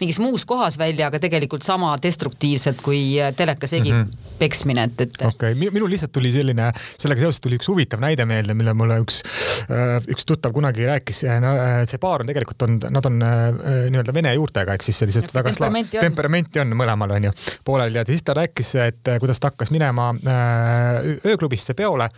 mingis 0.00 0.18
muus 0.22 0.44
kohas 0.44 0.78
välja, 0.78 1.06
aga 1.06 1.20
tegelikult 1.26 1.66
sama 1.66 1.94
destruktiivselt 2.02 2.80
kui 2.84 3.16
äh, 3.20 3.32
telekas 3.36 3.74
egi 3.76 3.92
mm 3.92 4.02
-hmm. 4.02 4.32
peksmine, 4.38 4.84
et, 4.88 5.00
et. 5.00 5.16
okei 5.22 5.52
okay., 5.52 5.70
minul 5.70 5.90
lihtsalt 5.90 6.12
tuli 6.12 6.32
selline, 6.32 6.70
sellega 6.98 7.20
seoses 7.24 7.40
tuli 7.40 7.58
üks 7.60 7.68
huvitav 7.68 8.00
näide 8.00 8.24
meelde, 8.24 8.54
mille 8.54 8.74
mulle 8.74 8.98
üks, 9.02 9.22
äh, 9.70 9.96
üks 10.12 10.26
tuttav 10.26 10.52
kunagi 10.52 10.86
rääkis. 10.86 11.24
Äh, 11.24 11.86
see 11.86 11.98
paar 11.98 12.20
on 12.20 12.30
tegelikult 12.30 12.62
on, 12.62 12.78
nad 12.90 13.04
on 13.06 13.18
nii-öelda 13.18 14.14
vene 14.14 14.34
juurtega, 14.34 14.74
ehk 14.74 14.82
siis 14.82 14.98
sellised 14.98 15.32
väga 15.34 15.50
temperamenti, 15.50 15.98
on. 15.98 16.08
temperamenti 16.08 16.60
on 16.60 16.76
mõlemal 16.76 17.16
on 17.16 17.28
ju 17.30 17.32
poolel 17.64 17.94
ja 17.94 18.04
siis 18.06 18.22
ta 18.22 18.34
rääkis, 18.34 18.74
et 18.86 19.12
kuidas 19.20 19.40
ta 19.40 19.50
hakkas 19.50 19.70
minema 19.70 20.12
ööklubisse 21.24 21.74
peole 21.74 22.08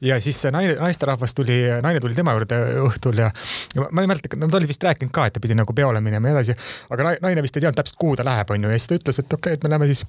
ja 0.00 0.20
siis 0.20 0.44
naine, 0.52 0.74
naisterahvas 0.80 1.34
tuli, 1.34 1.58
naine 1.82 2.00
tuli 2.00 2.14
tema 2.14 2.34
juurde 2.36 2.58
õhtul 2.86 3.18
ja, 3.18 3.30
ja 3.74 3.88
ma 3.90 4.04
ei 4.04 4.10
mäleta, 4.10 4.36
no 4.36 4.48
ta 4.48 4.60
oli 4.60 4.68
vist 4.70 4.82
rääkinud 4.82 5.12
ka, 5.14 5.26
et 5.26 5.36
ta 5.36 5.42
pidi 5.42 5.56
nagu 5.58 5.74
peole 5.76 6.00
minema 6.04 6.30
ja 6.30 6.38
edasi, 6.38 6.56
aga 6.92 7.14
naine 7.22 7.44
vist 7.44 7.56
ei 7.56 7.64
teadnud 7.64 7.78
täpselt, 7.80 7.98
kuhu 8.00 8.16
ta 8.18 8.26
läheb, 8.26 8.51
onju, 8.56 8.72
ja 8.72 8.80
siis 8.80 8.90
ta 8.90 8.98
ütles, 8.98 9.22
et 9.22 9.38
okei 9.38 9.38
okay,, 9.38 9.58
et 9.58 9.64
me 9.64 9.72
läheme 9.72 9.88
siis 9.90 10.04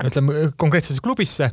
ütleme 0.00 0.52
konkreetsesse 0.56 1.02
klubisse. 1.04 1.50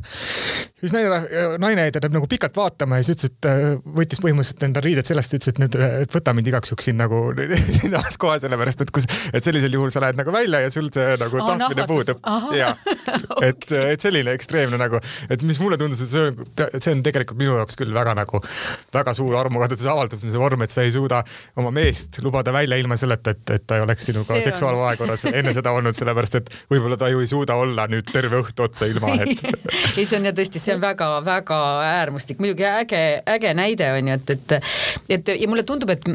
siis 0.80 0.92
naine, 0.94 1.18
naine 1.60 1.84
teda 1.92 2.08
nagu 2.08 2.26
pikalt 2.30 2.56
vaatama 2.56 3.00
ja 3.00 3.04
siis 3.04 3.18
ütles, 3.18 3.32
et 3.34 3.48
äh, 3.50 3.64
võttis 3.98 4.22
põhimõtteliselt 4.22 4.64
enda 4.68 4.82
riided 4.84 5.08
sellest, 5.08 5.34
ütles, 5.36 5.52
et 5.52 5.60
nüüd, 5.60 5.76
et 5.76 6.14
võta 6.14 6.34
mind 6.36 6.48
igaks 6.48 6.72
juhuks 6.72 6.88
siin 6.88 6.96
nagu 7.00 7.20
siinsamas 7.80 8.16
kohas, 8.20 8.44
sellepärast 8.46 8.86
et 8.86 8.92
kus, 8.94 9.08
et 9.32 9.44
sellisel 9.44 9.76
juhul 9.76 9.92
sa 9.92 10.02
lähed 10.04 10.18
nagu 10.20 10.32
välja 10.34 10.62
ja 10.64 10.72
sul 10.72 10.88
see 10.94 11.16
nagu 11.20 11.40
oh, 11.42 11.50
tahtmine 11.52 11.86
puudub. 11.90 12.22
ja 12.56 12.72
et, 13.48 13.66
et 13.76 14.00
selline 14.00 14.34
ekstreemne 14.38 14.80
nagu, 14.80 15.02
et 15.28 15.44
mis 15.46 15.60
mulle 15.60 15.78
tundus, 15.80 16.04
et 16.06 16.12
see 16.12 16.30
on, 16.30 16.40
see 16.78 16.94
on 16.94 17.04
tegelikult 17.06 17.40
minu 17.40 17.58
jaoks 17.60 17.78
küll 17.80 17.92
väga 17.94 18.16
nagu 18.18 18.40
väga 18.94 19.14
suur 19.16 19.36
armukadeduse 19.40 19.90
avaldamise 19.92 20.40
vorm, 20.40 20.64
et 20.64 20.72
sa 20.72 20.84
ei 20.86 20.94
suuda 20.94 21.22
oma 21.60 21.72
meest 21.74 22.22
lubada 22.24 22.54
välja 22.56 22.78
ilma 22.80 22.96
selleta, 23.00 23.34
et, 23.36 23.44
et 23.56 23.66
ta 23.66 23.78
ei 23.78 23.84
oleks 23.84 24.08
sinuga 24.10 24.40
seksuaalvahekorras 24.48 25.26
enne 25.32 25.54
seda 25.56 25.74
olnud, 25.76 25.96
sellepärast 26.10 26.38
et 26.40 26.50
võib-olla 26.70 26.98
ta 26.98 27.08
ju 27.10 27.22
ei 27.22 27.28
suuda 27.30 27.56
olla 27.60 27.86
nüüd 27.90 28.08
terve 28.12 28.40
õhtu 28.42 28.64
otsa 28.66 28.88
ilma, 28.90 29.12
et 29.22 29.42
ei, 29.98 30.04
see 30.04 30.18
on 30.18 30.28
ja 30.28 30.32
tõesti, 30.36 30.62
see 30.62 30.74
on 30.74 30.82
väga-väga 30.82 31.58
äärmuslik, 31.86 32.40
muidugi 32.42 32.66
äge, 32.68 33.02
äge 33.30 33.52
näide 33.56 33.90
on 33.96 34.10
ju, 34.10 34.18
et, 34.18 34.34
et, 34.34 34.72
et 35.16 35.32
ja 35.40 35.50
mulle 35.50 35.64
tundub, 35.68 35.92
et, 35.94 36.06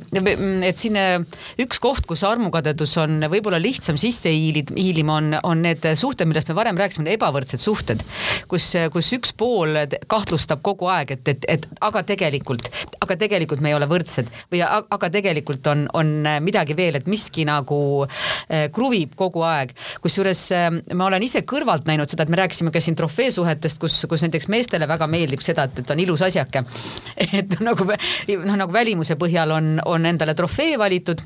et 0.68 0.82
siin 0.82 1.00
üks 1.62 1.80
koht, 1.84 2.06
kus 2.10 2.25
armukadedus 2.28 2.96
on 3.02 3.28
võib-olla 3.32 3.60
lihtsam 3.62 4.00
sisse 4.02 4.32
hiilima, 4.32 5.20
on, 5.20 5.40
on 5.44 5.64
need 5.66 5.86
suhted, 5.96 6.28
millest 6.30 6.52
me 6.52 6.58
varem 6.58 6.80
rääkisime, 6.80 7.16
ebavõrdsed 7.16 7.62
suhted, 7.62 8.04
kus, 8.52 8.72
kus 8.94 9.14
üks 9.18 9.36
pool 9.38 9.80
kahtlustab 10.12 10.64
kogu 10.66 10.90
aeg, 10.92 11.16
et, 11.18 11.34
et, 11.36 11.50
et 11.58 11.68
aga 11.86 12.04
tegelikult, 12.08 12.70
aga 13.04 13.18
tegelikult 13.20 13.64
me 13.64 13.72
ei 13.72 13.78
ole 13.78 13.88
võrdsed. 13.90 14.30
Või 14.52 14.62
aga 14.66 15.10
tegelikult 15.14 15.68
on, 15.72 15.86
on 15.98 16.14
midagi 16.44 16.78
veel, 16.78 17.00
et 17.00 17.10
miski 17.12 17.46
nagu 17.48 17.80
eh, 18.06 18.68
kruvib 18.74 19.16
kogu 19.20 19.46
aeg, 19.48 19.74
kusjuures 20.04 20.44
eh, 20.56 20.68
ma 20.94 21.10
olen 21.10 21.25
ise 21.25 21.44
kõrvalt 21.48 21.88
näinud 21.90 22.12
seda, 22.12 22.25
et 22.25 22.34
me 22.34 22.42
rääkisime 22.42 22.74
ka 22.74 22.84
siin 22.84 22.98
trofeesuhetest, 23.00 23.80
kus, 23.82 24.02
kus 24.10 24.25
näiteks 24.25 24.50
meestele 24.52 24.90
väga 24.90 25.10
meeldib 25.12 25.44
seda, 25.46 25.68
et, 25.70 25.84
et 25.84 25.96
on 25.96 26.04
ilus 26.06 26.25
asjake. 26.25 26.66
et 27.42 27.60
nagu 27.66 27.88
noh, 27.90 28.56
nagu 28.56 28.74
välimuse 28.74 29.20
põhjal 29.20 29.56
on, 29.56 29.75
on 29.86 30.12
endale 30.12 30.36
trofee 30.38 30.80
valitud 30.80 31.24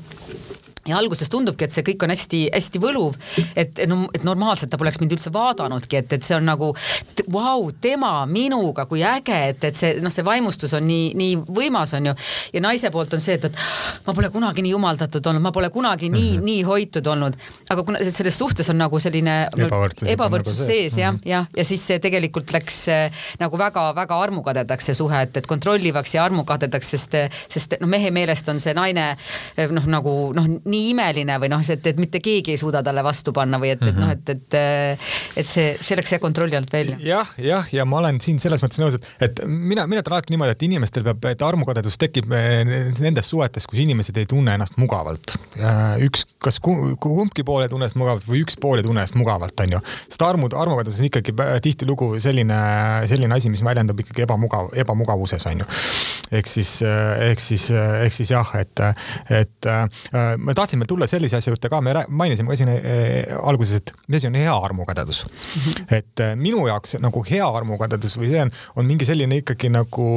ja 0.90 0.98
alguses 1.00 1.30
tundubki, 1.32 1.66
et 1.66 1.74
see 1.74 1.86
kõik 1.86 2.04
on 2.06 2.14
hästi-hästi 2.14 2.82
võluv, 2.82 3.18
et 3.58 3.82
no, 3.90 4.02
et 4.14 4.24
normaalselt 4.26 4.72
ta 4.72 4.78
poleks 4.80 5.00
mind 5.02 5.14
üldse 5.16 5.32
vaadanudki, 5.34 6.02
et, 6.02 6.12
et 6.18 6.26
see 6.26 6.36
on 6.36 6.46
nagu 6.46 6.72
vau 7.30 7.62
wow,, 7.62 7.70
tema 7.80 8.26
minuga, 8.26 8.86
kui 8.90 9.02
äge, 9.06 9.36
et, 9.52 9.64
et 9.70 9.76
see 9.76 9.98
noh, 10.02 10.12
see 10.12 10.24
vaimustus 10.26 10.74
on 10.76 10.86
nii, 10.86 11.12
nii 11.18 11.36
võimas, 11.50 11.94
on 11.98 12.10
ju. 12.10 12.14
ja 12.54 12.62
naise 12.64 12.90
poolt 12.94 13.14
on 13.16 13.22
see, 13.22 13.38
et, 13.38 13.46
et 13.50 14.06
ma 14.06 14.14
pole 14.16 14.30
kunagi 14.32 14.64
nii 14.64 14.74
jumaldatud 14.74 15.30
olnud, 15.30 15.44
ma 15.44 15.52
pole 15.54 15.70
kunagi 15.74 16.10
nii 16.10 16.32
mm, 16.32 16.38
-hmm. 16.38 16.48
nii 16.50 16.62
hoitud 16.68 17.06
olnud. 17.06 17.38
aga 17.70 17.84
kuna 17.86 18.02
selles 18.04 18.38
suhtes 18.38 18.70
on 18.70 18.78
nagu 18.80 18.98
selline 18.98 19.36
ebavõrdsus, 19.56 20.08
ebavõrdsus 20.14 20.58
nagu 20.58 20.70
sees 20.72 20.98
jah 20.98 21.12
mm 21.12 21.18
-hmm., 21.18 21.30
jah, 21.30 21.46
ja 21.56 21.64
siis 21.64 21.86
see 21.86 21.98
tegelikult 21.98 22.52
läks 22.52 22.88
äh, 22.88 23.24
nagu 23.40 23.58
väga-väga 23.58 24.20
armukadedaks 24.22 24.90
see 24.90 24.94
suhe, 24.94 25.22
et, 25.22 25.36
et 25.36 25.46
kontrollivaks 25.46 26.14
ja 26.14 26.24
armukadedaks, 26.24 26.90
sest, 26.96 27.16
sest 27.48 27.78
noh, 27.80 27.88
mehe 27.88 28.10
meelest 28.10 28.48
on 28.48 28.60
see 28.60 28.74
naine 28.74 29.16
noh, 29.70 29.86
nagu 29.86 30.14
noh 30.36 30.48
nii 30.64 30.79
imeline 30.90 31.36
või 31.42 31.50
noh, 31.52 31.62
et, 31.62 31.86
et 31.86 32.00
mitte 32.00 32.20
keegi 32.24 32.54
ei 32.54 32.60
suuda 32.60 32.82
talle 32.86 33.04
vastu 33.04 33.34
panna 33.36 33.60
või 33.60 33.72
et, 33.74 33.82
et 33.86 33.98
noh, 33.98 34.10
et, 34.14 34.32
et, 34.34 34.58
et 35.42 35.48
see, 35.48 35.74
see 35.80 35.98
läks 35.98 36.14
jah 36.16 36.22
kontrolli 36.22 36.58
alt 36.58 36.72
välja 36.72 36.96
ja,. 36.98 37.20
jah, 37.20 37.34
jah, 37.44 37.70
ja 37.80 37.86
ma 37.88 38.00
olen 38.00 38.20
siin 38.22 38.40
selles 38.42 38.62
mõttes 38.62 38.80
nõus, 38.82 38.96
et, 38.98 39.08
et 39.26 39.42
mina, 39.46 39.86
mina 39.90 40.02
ütlen 40.02 40.16
alati 40.16 40.34
niimoodi, 40.34 40.54
et 40.56 40.64
inimestel 40.66 41.06
peab, 41.06 41.26
et 41.30 41.44
armukadedus 41.44 41.98
tekib 42.00 42.32
eh, 42.36 42.62
nendes 43.00 43.30
suhetes, 43.30 43.66
kus 43.70 43.82
inimesed 43.84 44.16
ei 44.20 44.28
tunne 44.30 44.54
ennast 44.56 44.78
mugavalt. 44.80 45.36
üks, 46.04 46.24
kas 46.42 46.60
kumbki 46.62 47.44
pool 47.46 47.64
ei 47.64 47.72
tunne 47.72 47.86
ennast 47.86 47.98
mugavalt 48.00 48.26
või 48.28 48.44
üks 48.44 48.58
pool 48.60 48.80
ei 48.80 48.86
tunne 48.86 49.02
ennast 49.02 49.18
mugavalt, 49.18 49.58
on 49.64 49.76
ju. 49.76 49.82
sest 50.08 50.24
armu, 50.26 50.50
armukadedus 50.56 51.00
on 51.02 51.08
ikkagi 51.10 51.34
tihtilugu 51.64 52.12
selline, 52.22 52.60
selline 53.10 53.36
asi, 53.36 53.52
mis 53.52 53.64
väljendub 53.64 54.00
ikkagi 54.04 54.26
ebamugav, 54.26 54.70
ebamugavuses, 54.84 55.46
on 55.50 55.64
ju. 55.64 55.68
ehk 56.40 56.50
siis, 56.50 56.76
ehk 57.30 57.42
siis, 57.42 57.68
ehk 57.74 58.16
siis 58.16 58.34
jah, 58.34 58.54
et, 58.60 58.84
et 59.40 59.70
ma 60.38 60.56
tahtsime 60.60 60.86
tulla 60.88 61.08
sellise 61.10 61.38
asja 61.40 61.52
juurde 61.54 61.70
ka, 61.72 61.80
me 61.84 61.94
mainisime 62.08 62.52
ka 62.52 62.58
siin 62.58 62.70
äh, 62.72 63.32
alguses, 63.40 63.80
et 63.80 63.92
mis 64.12 64.24
on 64.28 64.36
hea 64.38 64.54
armukadedus. 64.54 65.24
-hmm. 65.24 65.84
et 65.96 66.20
äh, 66.20 66.34
minu 66.36 66.66
jaoks 66.68 66.96
nagu 67.00 67.24
hea 67.30 67.46
armukadedus 67.46 68.16
või 68.20 68.30
see 68.32 68.42
on, 68.44 68.52
on 68.76 68.86
mingi 68.86 69.08
selline 69.08 69.40
ikkagi 69.42 69.70
nagu, 69.72 70.08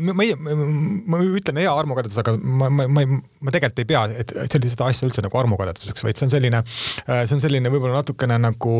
ma 0.00 0.26
ei, 0.26 0.34
ma 0.36 1.20
ütlen 1.24 1.60
hea 1.62 1.72
armukadedus, 1.72 2.18
aga 2.22 2.36
ma, 2.36 2.70
ma, 2.70 2.88
ma, 2.88 3.06
ma 3.06 3.54
tegelikult 3.54 3.84
ei 3.84 3.90
pea, 3.92 4.04
et 4.24 4.34
sellist 4.52 4.80
asja 4.80 5.08
üldse 5.08 5.24
nagu 5.24 5.38
armukadeduseks, 5.38 6.04
vaid 6.06 6.18
see 6.18 6.28
on 6.28 6.34
selline, 6.34 6.62
äh, 7.08 7.24
see 7.26 7.38
on 7.38 7.44
selline 7.44 7.72
võib-olla 7.72 8.00
natukene 8.02 8.38
nagu 8.40 8.76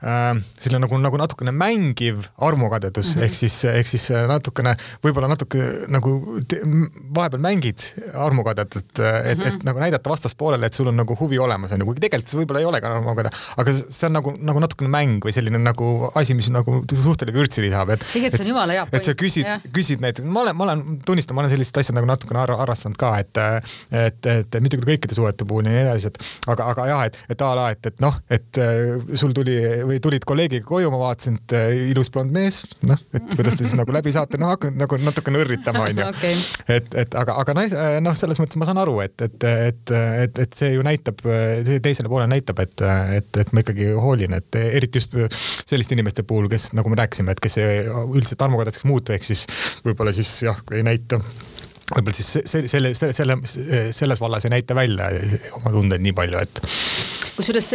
selline 0.00 0.82
nagu, 0.84 0.98
nagu 1.00 1.18
natukene 1.20 1.52
mängiv 1.54 2.24
armukadedus 2.38 3.14
mm 3.14 3.20
-hmm. 3.20 3.24
ehk 3.24 3.34
siis, 3.34 3.58
ehk 3.64 3.90
siis 3.90 4.08
natukene, 4.28 4.76
võib-olla 5.04 5.28
natuke 5.28 5.86
nagu 5.88 6.14
te, 6.48 6.60
vahepeal 7.14 7.42
mängid 7.42 7.84
armukadedut, 8.14 8.84
et 8.84 8.98
mm, 8.98 9.04
-hmm. 9.04 9.30
et, 9.30 9.46
et 9.46 9.54
mhm. 9.54 9.66
nagu 9.68 9.78
näidata 9.80 10.03
näidata 10.04 10.10
vastaspoolele, 10.10 10.66
et 10.66 10.72
sul 10.72 10.88
on 10.88 10.96
nagu 10.96 11.16
huvi 11.18 11.38
olemas, 11.38 11.72
onju, 11.72 11.86
kuigi 11.88 12.02
tegelikult 12.04 12.30
see 12.30 12.38
võib-olla 12.40 12.60
ei 12.60 12.68
ole 12.68 12.80
ka 12.80 12.90
normaalne, 12.92 13.30
aga 13.56 13.74
see 13.74 14.06
on 14.08 14.14
nagu, 14.18 14.34
nagu 14.38 14.60
natukene 14.62 14.90
mäng 14.92 15.24
või 15.24 15.32
selline 15.34 15.58
nagu 15.58 16.10
asi, 16.14 16.34
mis 16.34 16.50
nagu 16.52 16.82
suhtele 16.88 17.32
vürtsi 17.34 17.64
lisab, 17.64 17.90
et. 17.94 18.04
tegelikult 18.12 18.38
see 18.38 18.44
on 18.44 18.52
jumala 18.52 18.76
hea 18.76 18.86
et 18.92 19.08
sa 19.08 19.14
küsid, 19.18 19.48
küsid 19.74 20.04
näiteks, 20.04 20.28
ma 20.28 20.44
olen, 20.44 20.56
ma 20.56 20.66
olen, 20.68 20.84
tunnistan, 21.06 21.36
ma 21.36 21.44
olen 21.44 21.54
sellist 21.54 21.76
asja 21.80 21.94
nagu 21.96 22.08
natukene 22.08 22.44
harrastanud 22.44 22.98
ka, 23.00 23.14
et, 23.22 23.42
et, 23.90 24.30
et 24.34 24.58
mitte 24.64 24.78
küll 24.80 24.94
kõikide 24.94 25.16
suhete 25.16 25.48
puhul 25.48 25.68
ja 25.68 25.74
nii 25.74 25.82
edasi, 25.86 26.12
et 26.12 26.20
aga, 26.52 26.68
aga 26.74 26.88
jah, 26.90 27.04
et, 27.08 27.20
et 27.34 27.46
a 27.46 27.52
la, 27.56 27.68
et, 27.74 27.90
et 27.92 28.04
noh, 28.04 28.18
et 28.32 28.62
sul 29.20 29.34
tuli 29.36 29.56
või 29.88 30.00
tulid 30.04 30.26
kolleegiga 30.28 30.66
koju, 30.68 30.92
ma 30.92 31.00
vaatasin, 31.06 31.40
et 31.40 31.56
ilus 31.92 32.12
blond 32.14 32.34
mees, 32.34 32.62
noh, 32.84 33.00
et 33.14 33.36
kuidas 33.36 33.58
te 33.58 33.64
siis 33.66 33.76
nagu 33.78 33.94
läbi 33.94 34.12
saate, 34.14 34.40
noh, 34.40 34.52
hakkan 34.54 34.76
nagu 34.80 34.98
natukene 35.00 35.40
õrritama, 35.44 35.88
onju. 35.88 36.10
et, 36.76 36.90
et 37.04 37.18
aga, 37.18 37.38
aga 37.40 37.56
noh, 38.04 38.16
selles 38.18 38.40
mõttes 38.42 38.60
ma 38.60 38.68
saan 38.68 38.80
aru, 38.82 38.98
et, 39.04 39.16
et, 39.24 39.48
et 39.70 39.93
et, 40.24 40.38
et 40.44 40.58
see 40.58 40.74
ju 40.74 40.84
näitab, 40.86 41.22
teisele 41.84 42.10
poolele 42.10 42.32
näitab, 42.34 42.60
et, 42.64 42.84
et, 43.18 43.40
et 43.44 43.54
ma 43.54 43.64
ikkagi 43.64 43.90
hoolin, 43.94 44.36
et 44.38 44.60
eriti 44.64 45.02
just 45.02 45.16
selliste 45.64 45.96
inimeste 45.96 46.26
puhul, 46.28 46.48
kes 46.52 46.72
nagu 46.76 46.92
me 46.92 47.00
rääkisime, 47.00 47.34
et 47.34 47.42
kes 47.42 47.58
üldiselt 47.62 48.46
armukadeduseks 48.46 48.88
muutu, 48.88 49.14
ehk 49.16 49.26
siis 49.26 49.46
võib-olla 49.86 50.14
siis 50.16 50.36
jah, 50.46 50.60
ei 50.74 50.84
näita 50.86 51.20
võib-olla 51.90 52.16
siis 52.16 52.30
selle, 52.48 52.94
selle, 52.96 53.12
selle, 53.12 53.36
selles 53.92 54.20
vallas 54.20 54.46
ei 54.46 54.54
näita 54.54 54.76
välja 54.76 55.10
oma 55.58 55.72
tundeid 55.74 56.04
nii 56.04 56.14
palju, 56.16 56.40
et 56.40 56.62
kusjuures 57.36 57.70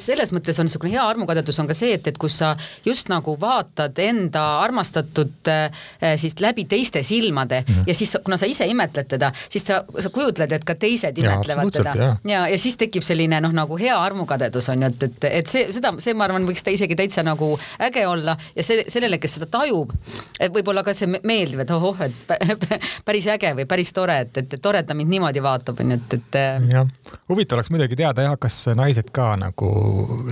selles 0.00 0.32
mõttes 0.34 0.58
on 0.60 0.68
niisugune 0.68 0.92
hea 0.94 1.04
armukadedus 1.04 1.58
on 1.62 1.68
ka 1.70 1.76
see, 1.76 1.94
et, 1.96 2.06
et 2.06 2.18
kus 2.20 2.38
sa 2.42 2.52
just 2.86 3.10
nagu 3.12 3.34
vaatad 3.40 3.98
enda 4.02 4.44
armastatud 4.64 5.50
äh, 5.50 5.82
siis 6.20 6.38
läbi 6.40 6.64
teiste 6.70 7.02
silmade 7.02 7.64
mm 7.66 7.74
-hmm. 7.74 7.84
ja 7.86 7.94
siis 7.94 8.16
kuna 8.24 8.36
sa 8.36 8.46
ise 8.46 8.66
imetled 8.66 9.08
teda, 9.08 9.32
siis 9.48 9.66
sa, 9.66 9.84
sa 9.98 10.10
kujutled, 10.10 10.52
et 10.52 10.64
ka 10.64 10.74
teised 10.74 11.18
imetlevad 11.18 11.64
ja, 11.64 11.70
teda 11.70 11.92
ja, 11.96 12.16
ja, 12.24 12.48
ja 12.48 12.58
siis 12.58 12.76
tekib 12.76 13.02
selline 13.02 13.40
noh, 13.40 13.52
nagu 13.52 13.78
hea 13.78 13.96
armukadedus 13.98 14.68
on 14.68 14.82
ju, 14.82 14.88
et, 14.88 15.02
et, 15.02 15.24
et 15.24 15.46
see, 15.46 15.66
seda, 15.72 15.94
see, 15.98 16.14
ma 16.14 16.24
arvan, 16.24 16.46
võiks 16.46 16.64
ta 16.64 16.70
isegi 16.70 16.96
täitsa 16.96 17.22
nagu 17.22 17.58
äge 17.80 18.06
olla 18.06 18.36
ja 18.56 18.64
see, 18.64 18.84
sellele, 18.88 19.18
kes 19.18 19.38
seda 19.38 19.46
tajub, 19.46 19.92
võib-olla 20.40 20.84
ka 20.84 20.94
see 20.94 21.08
meeldiv, 21.22 21.60
et 21.60 21.70
ohoh, 21.70 22.00
et 22.00 22.34
päris 23.08 23.26
äge 23.26 23.54
või 23.56 23.66
päris 23.66 23.92
tore, 23.96 24.20
et, 24.26 24.36
et, 24.36 24.54
et 24.54 24.62
tore, 24.62 24.78
et 24.82 24.86
ta 24.86 24.94
mind 24.94 25.10
niimoodi 25.10 25.42
vaatab, 25.42 25.80
on 25.80 25.94
ju, 25.94 26.00
et, 26.00 26.18
et. 26.18 26.40
jah, 26.72 26.86
huvitav 27.28 27.58
oleks 27.58 27.70
muidugi 27.70 27.96
teada 27.96 28.22
jah, 28.22 28.36
kas 28.40 28.62
naised 28.76 28.99
ka 29.14 29.32
nagu 29.40 29.70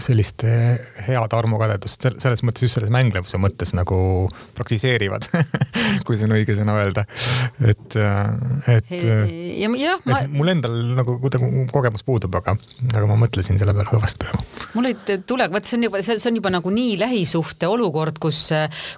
sellist 0.02 0.44
head 1.06 1.34
armukadedust 1.34 2.08
selles 2.20 2.44
mõttes 2.44 2.66
just 2.66 2.76
selles 2.76 2.92
mänglevuse 2.92 3.40
mõttes 3.40 3.72
nagu 3.76 3.98
praktiseerivad 4.58 5.28
kui 6.06 6.18
see 6.18 6.28
on 6.28 6.36
õige 6.36 6.56
sõna 6.58 6.76
öelda. 6.80 7.04
et, 7.64 7.96
et, 8.74 8.92
ja, 8.92 9.70
jah, 9.80 10.02
ma... 10.04 10.20
et 10.24 10.32
mul 10.32 10.52
endal 10.52 10.76
nagu 10.98 11.16
kuidagi 11.22 11.66
kogemus 11.72 12.04
puudub, 12.06 12.34
aga, 12.40 12.56
aga 12.92 13.08
ma 13.10 13.18
mõtlesin 13.24 13.60
selle 13.60 13.74
peale 13.76 13.88
kõvasti 13.88 14.22
praegu. 14.24 14.44
mul 14.76 14.90
ei 14.90 15.18
tule, 15.28 15.48
vot 15.52 15.68
see 15.68 15.78
on 15.78 15.88
juba, 15.88 16.02
see 16.04 16.18
on 16.30 16.40
juba 16.40 16.52
nagu 16.54 16.72
nii 16.74 16.98
lähisuhte 17.00 17.70
olukord, 17.70 18.20
kus, 18.22 18.44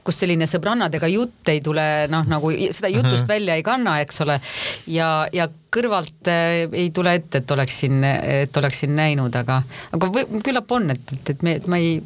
kus 0.07 0.21
selline 0.25 0.49
sõbrannadega 0.51 1.11
jutt 1.13 1.53
ei 1.53 1.63
tule 1.65 1.87
noh, 2.13 2.27
nagu 2.31 2.53
seda 2.71 2.91
jutust 2.93 3.13
mm 3.13 3.25
-hmm. 3.25 3.33
välja 3.35 3.59
ei 3.59 3.67
kanna, 3.67 4.01
eks 4.05 4.21
ole. 4.27 4.41
ja, 4.87 5.11
ja 5.33 5.49
kõrvalt 5.75 6.31
äh, 6.31 6.67
ei 6.73 6.91
tule 6.95 7.15
ette, 7.19 7.43
et 7.43 7.51
oleksin, 7.57 8.05
et 8.05 8.57
oleksin 8.57 8.95
näinud, 8.97 9.35
aga, 9.41 9.61
aga 9.97 10.11
küllap 10.45 10.73
on, 10.77 10.91
et, 10.95 11.17
et, 11.17 11.35
et 11.35 11.47
me, 11.47 11.57
ma 11.71 11.81
ei, 11.81 11.99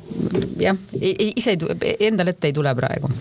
jah, 0.61 0.79
ise 1.01 1.57
ei, 1.57 1.97
endale 2.09 2.37
ette 2.37 2.51
ei 2.51 2.57
tule 2.57 2.75
praegu 2.77 3.13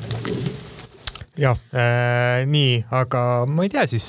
jah 1.39 1.57
äh,, 1.73 2.43
nii, 2.45 2.83
aga 2.93 3.21
ma 3.49 3.65
ei 3.65 3.71
tea, 3.73 3.85
siis 3.89 4.05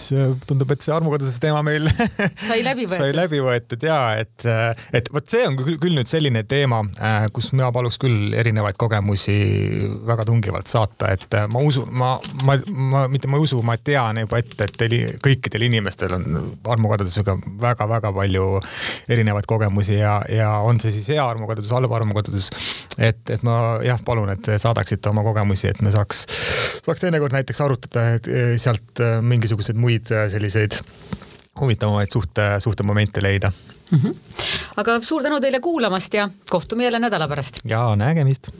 tundub, 0.48 0.70
et 0.74 0.84
see 0.84 0.92
armukadeduse 0.92 1.40
teema 1.40 1.62
meil 1.64 1.88
sai 2.48 2.60
läbi 2.66 2.84
võetud. 2.84 3.00
sai 3.00 3.14
läbi 3.16 3.40
võetud 3.44 3.86
ja 3.88 3.98
et, 4.20 4.44
äh, 4.44 4.86
et 4.96 5.08
vot 5.14 5.24
see 5.30 5.46
on 5.48 5.56
küll, 5.56 5.78
küll 5.80 5.96
nüüd 5.96 6.10
selline 6.10 6.44
teema 6.48 6.82
äh,, 6.98 7.28
kus 7.34 7.52
mina 7.54 7.70
paluks 7.74 7.96
küll 8.02 8.34
erinevaid 8.36 8.76
kogemusi 8.80 9.36
väga 10.04 10.26
tungivalt 10.28 10.68
saata, 10.68 11.14
et 11.16 11.38
äh, 11.38 11.46
ma 11.48 11.62
usun, 11.64 11.88
ma, 11.96 12.14
ma, 12.44 12.58
ma 12.68 13.06
mitte 13.08 13.30
ma 13.30 13.40
ei 13.40 13.46
usu, 13.48 13.62
ma 13.64 13.78
tean 13.80 14.20
juba 14.20 14.42
ette, 14.42 14.68
et 14.68 14.76
teil 14.84 14.96
kõikidel 15.24 15.66
inimestel 15.70 16.16
on 16.18 16.28
armukadedusega 16.76 17.38
väga-väga 17.62 18.12
palju 18.14 18.48
erinevaid 19.08 19.48
kogemusi 19.48 19.98
ja, 19.98 20.18
ja 20.28 20.50
on 20.66 20.80
see 20.82 20.92
siis 20.94 21.08
hea 21.14 21.24
armukadedus, 21.24 21.72
halb 21.74 21.92
armukadedus. 21.96 22.50
et, 22.98 23.24
et 23.30 23.42
ma 23.46 23.78
jah, 23.84 24.00
palun, 24.04 24.30
et 24.34 24.52
saadaksite 24.60 25.08
oma 25.10 25.24
kogemusi, 25.26 25.70
et 25.72 25.82
me 25.84 25.92
saaks, 25.94 26.24
saaks 26.84 27.04
teine 27.04 27.13
teinekord 27.14 27.36
näiteks 27.36 27.60
arutada 27.62 28.04
eh, 28.16 28.56
sealt 28.58 29.00
eh, 29.00 29.20
mingisuguseid 29.22 29.78
muid 29.78 30.10
eh, 30.10 30.26
selliseid 30.32 30.80
huvitavamaid 31.60 32.10
suhte, 32.10 32.48
suhtemomente 32.58 33.22
leida 33.22 33.52
mm. 33.90 33.98
-hmm. 33.98 34.16
aga 34.76 35.00
suur 35.00 35.22
tänu 35.22 35.40
teile 35.40 35.60
kuulamast 35.60 36.14
ja 36.14 36.28
kohtume 36.50 36.84
jälle 36.84 36.98
nädala 36.98 37.28
pärast. 37.28 37.60
ja 37.64 37.96
nägemist. 37.96 38.50